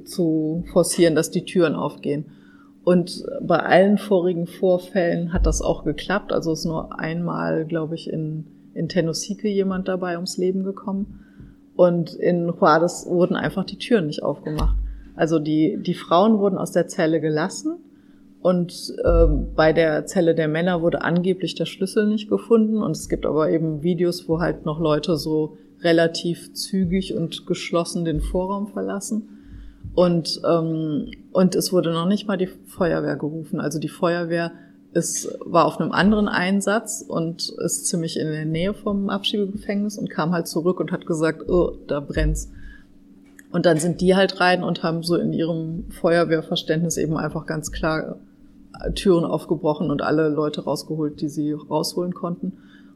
[0.05, 2.25] zu forcieren, dass die Türen aufgehen.
[2.83, 6.33] Und bei allen vorigen Vorfällen hat das auch geklappt.
[6.33, 11.21] Also ist nur einmal, glaube ich, in, in Tenosique jemand dabei ums Leben gekommen.
[11.75, 14.75] Und in Juarez wurden einfach die Türen nicht aufgemacht.
[15.15, 17.77] Also die, die Frauen wurden aus der Zelle gelassen
[18.43, 22.83] und äh, bei der Zelle der Männer wurde angeblich der Schlüssel nicht gefunden.
[22.83, 28.03] Und es gibt aber eben Videos, wo halt noch Leute so relativ zügig und geschlossen
[28.03, 29.29] den Vorraum verlassen.
[29.95, 33.61] Und, ähm, und es wurde noch nicht mal die Feuerwehr gerufen.
[33.61, 34.51] Also die Feuerwehr
[34.91, 40.09] ist, war auf einem anderen Einsatz und ist ziemlich in der Nähe vom Abschiebegefängnis und
[40.09, 42.51] kam halt zurück und hat gesagt, oh, da brennt's.
[43.53, 47.71] Und dann sind die halt rein und haben so in ihrem Feuerwehrverständnis eben einfach ganz
[47.71, 48.17] klar
[48.81, 52.53] äh, Türen aufgebrochen und alle Leute rausgeholt, die sie rausholen konnten.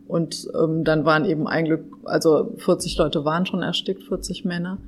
[0.07, 4.79] Und ähm, dann waren eben ein Glück, also 40 Leute waren schon erstickt, 40 Männer.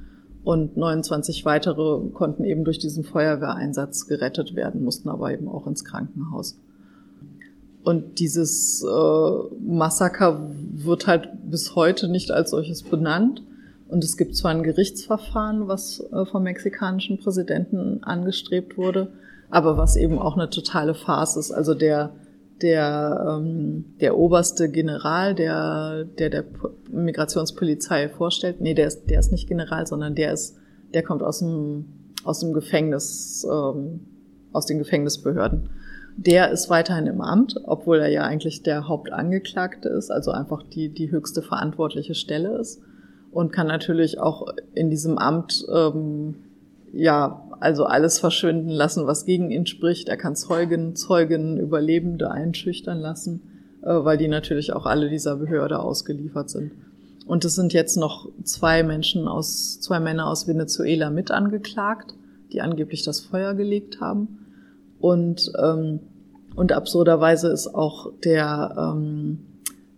[0.43, 5.85] Und 29 weitere konnten eben durch diesen Feuerwehreinsatz gerettet werden, mussten aber eben auch ins
[5.85, 6.57] Krankenhaus.
[7.83, 13.43] Und dieses äh, Massaker wird halt bis heute nicht als solches benannt.
[13.89, 19.11] Und es gibt zwar ein Gerichtsverfahren, was äh, vom mexikanischen Präsidenten angestrebt wurde,
[19.49, 21.51] aber was eben auch eine totale Farce ist.
[21.51, 22.11] Also der,
[22.61, 26.45] der, ähm, der oberste General, der, der der
[26.91, 30.55] Migrationspolizei vorstellt, nee, der ist, der ist nicht General, sondern der ist,
[30.93, 31.85] der kommt aus dem,
[32.23, 34.01] aus dem Gefängnis, ähm,
[34.53, 35.71] aus den Gefängnisbehörden.
[36.15, 40.89] Der ist weiterhin im Amt, obwohl er ja eigentlich der Hauptangeklagte ist, also einfach die,
[40.89, 42.83] die höchste verantwortliche Stelle ist
[43.31, 46.35] und kann natürlich auch in diesem Amt ähm,
[46.93, 50.09] ja also alles verschwinden lassen, was gegen ihn spricht.
[50.09, 53.41] Er kann Zeugen, Zeugen, Überlebende einschüchtern lassen,
[53.81, 56.71] äh, weil die natürlich auch alle dieser Behörde ausgeliefert sind.
[57.25, 62.15] Und es sind jetzt noch zwei Menschen aus, zwei Männer aus Venezuela mit angeklagt,
[62.51, 64.39] die angeblich das Feuer gelegt haben.
[64.99, 65.99] Und, ähm,
[66.55, 69.45] und absurderweise ist auch der ähm,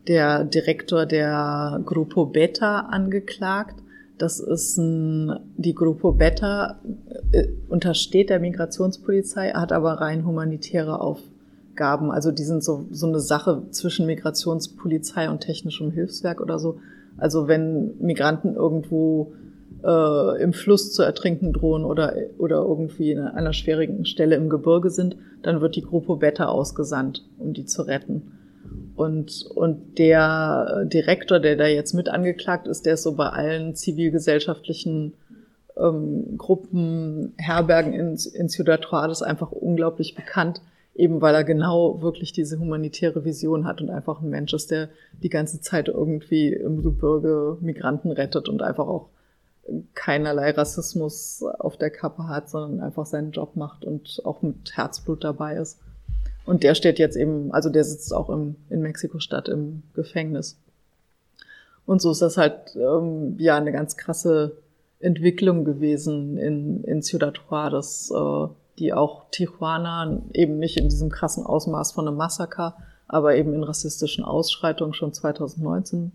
[0.07, 3.75] der Direktor der Grupo Beta angeklagt.
[4.17, 6.79] Das ist ein, die Grupo Beta
[7.31, 12.11] äh, untersteht der Migrationspolizei, hat aber rein humanitäre Aufgaben.
[12.11, 16.79] Also die sind so, so eine Sache zwischen Migrationspolizei und technischem Hilfswerk oder so.
[17.17, 19.33] Also wenn Migranten irgendwo
[19.83, 24.89] äh, im Fluss zu ertrinken drohen oder, oder irgendwie an einer schwierigen Stelle im Gebirge
[24.89, 28.37] sind, dann wird die Grupo Beta ausgesandt, um die zu retten.
[28.95, 33.75] Und, und der Direktor, der da jetzt mit angeklagt ist, der ist so bei allen
[33.75, 35.13] zivilgesellschaftlichen
[35.77, 40.61] ähm, Gruppen, Herbergen in, in Ciudad Juarez einfach unglaublich bekannt,
[40.93, 44.89] eben weil er genau wirklich diese humanitäre Vision hat und einfach ein Mensch ist, der
[45.23, 49.09] die ganze Zeit irgendwie im Gebirge Migranten rettet und einfach auch
[49.93, 55.23] keinerlei Rassismus auf der Kappe hat, sondern einfach seinen Job macht und auch mit Herzblut
[55.23, 55.79] dabei ist.
[56.45, 60.57] Und der steht jetzt eben, also der sitzt auch im, in Mexiko-Stadt im Gefängnis.
[61.85, 64.57] Und so ist das halt ähm, ja eine ganz krasse
[64.99, 68.47] Entwicklung gewesen in, in Ciudad Juarez, äh,
[68.79, 72.75] die auch Tijuana eben nicht in diesem krassen Ausmaß von einem Massaker,
[73.07, 76.11] aber eben in rassistischen Ausschreitungen schon 2019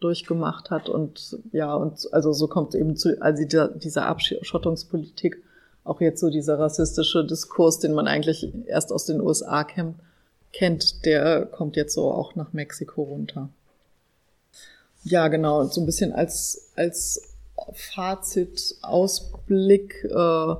[0.00, 0.88] durchgemacht hat.
[0.88, 5.42] Und ja, und also so kommt eben zu also dieser, dieser Abschottungspolitik
[5.86, 9.64] auch jetzt so dieser rassistische Diskurs, den man eigentlich erst aus den USA
[10.52, 13.48] kennt, der kommt jetzt so auch nach Mexiko runter.
[15.04, 17.34] ja, genau, so ein bisschen als, als
[17.72, 20.54] Fazit, Ausblick, äh,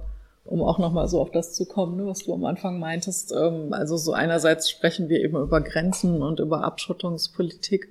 [0.44, 3.32] um auch nochmal so auf das zu kommen, ne, was du am Anfang meintest.
[3.32, 7.88] Ähm, also so einerseits sprechen wir eben über Grenzen und über Abschottungspolitik,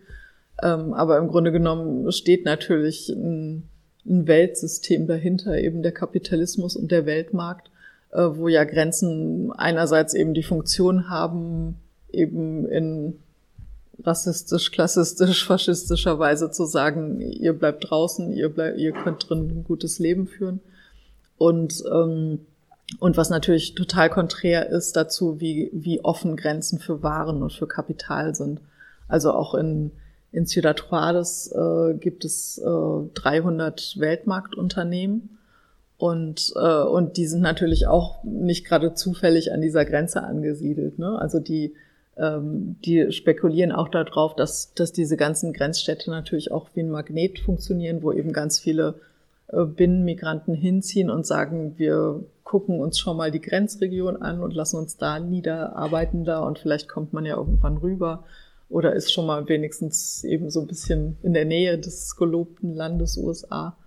[0.63, 3.69] ähm, aber im Grunde genommen steht natürlich ein,
[4.05, 7.69] ein Weltsystem dahinter, eben der Kapitalismus und der Weltmarkt,
[8.11, 11.75] äh, wo ja Grenzen einerseits eben die Funktion haben,
[12.11, 13.19] eben in
[14.03, 19.63] rassistisch, klassistisch, faschistischer Weise zu sagen, ihr bleibt draußen, ihr, bleibt, ihr könnt drin ein
[19.63, 20.59] gutes Leben führen.
[21.37, 22.39] Und, ähm,
[22.99, 27.67] und was natürlich total konträr ist dazu, wie, wie offen Grenzen für Waren und für
[27.67, 28.61] Kapital sind.
[29.07, 29.91] Also auch in,
[30.35, 35.37] in Ciudad Juarez äh, gibt es äh, 300 Weltmarktunternehmen
[35.97, 40.99] und, äh, und die sind natürlich auch nicht gerade zufällig an dieser Grenze angesiedelt.
[40.99, 41.17] Ne?
[41.17, 41.73] Also die
[42.17, 47.39] ähm, die spekulieren auch darauf, dass, dass diese ganzen Grenzstädte natürlich auch wie ein Magnet
[47.39, 48.95] funktionieren, wo eben ganz viele
[49.47, 54.77] äh, Binnenmigranten hinziehen und sagen, wir gucken uns schon mal die Grenzregion an und lassen
[54.77, 58.23] uns da niederarbeiten da und vielleicht kommt man ja irgendwann rüber
[58.69, 63.17] oder ist schon mal wenigstens eben so ein bisschen in der Nähe des gelobten Landes
[63.17, 63.77] USA.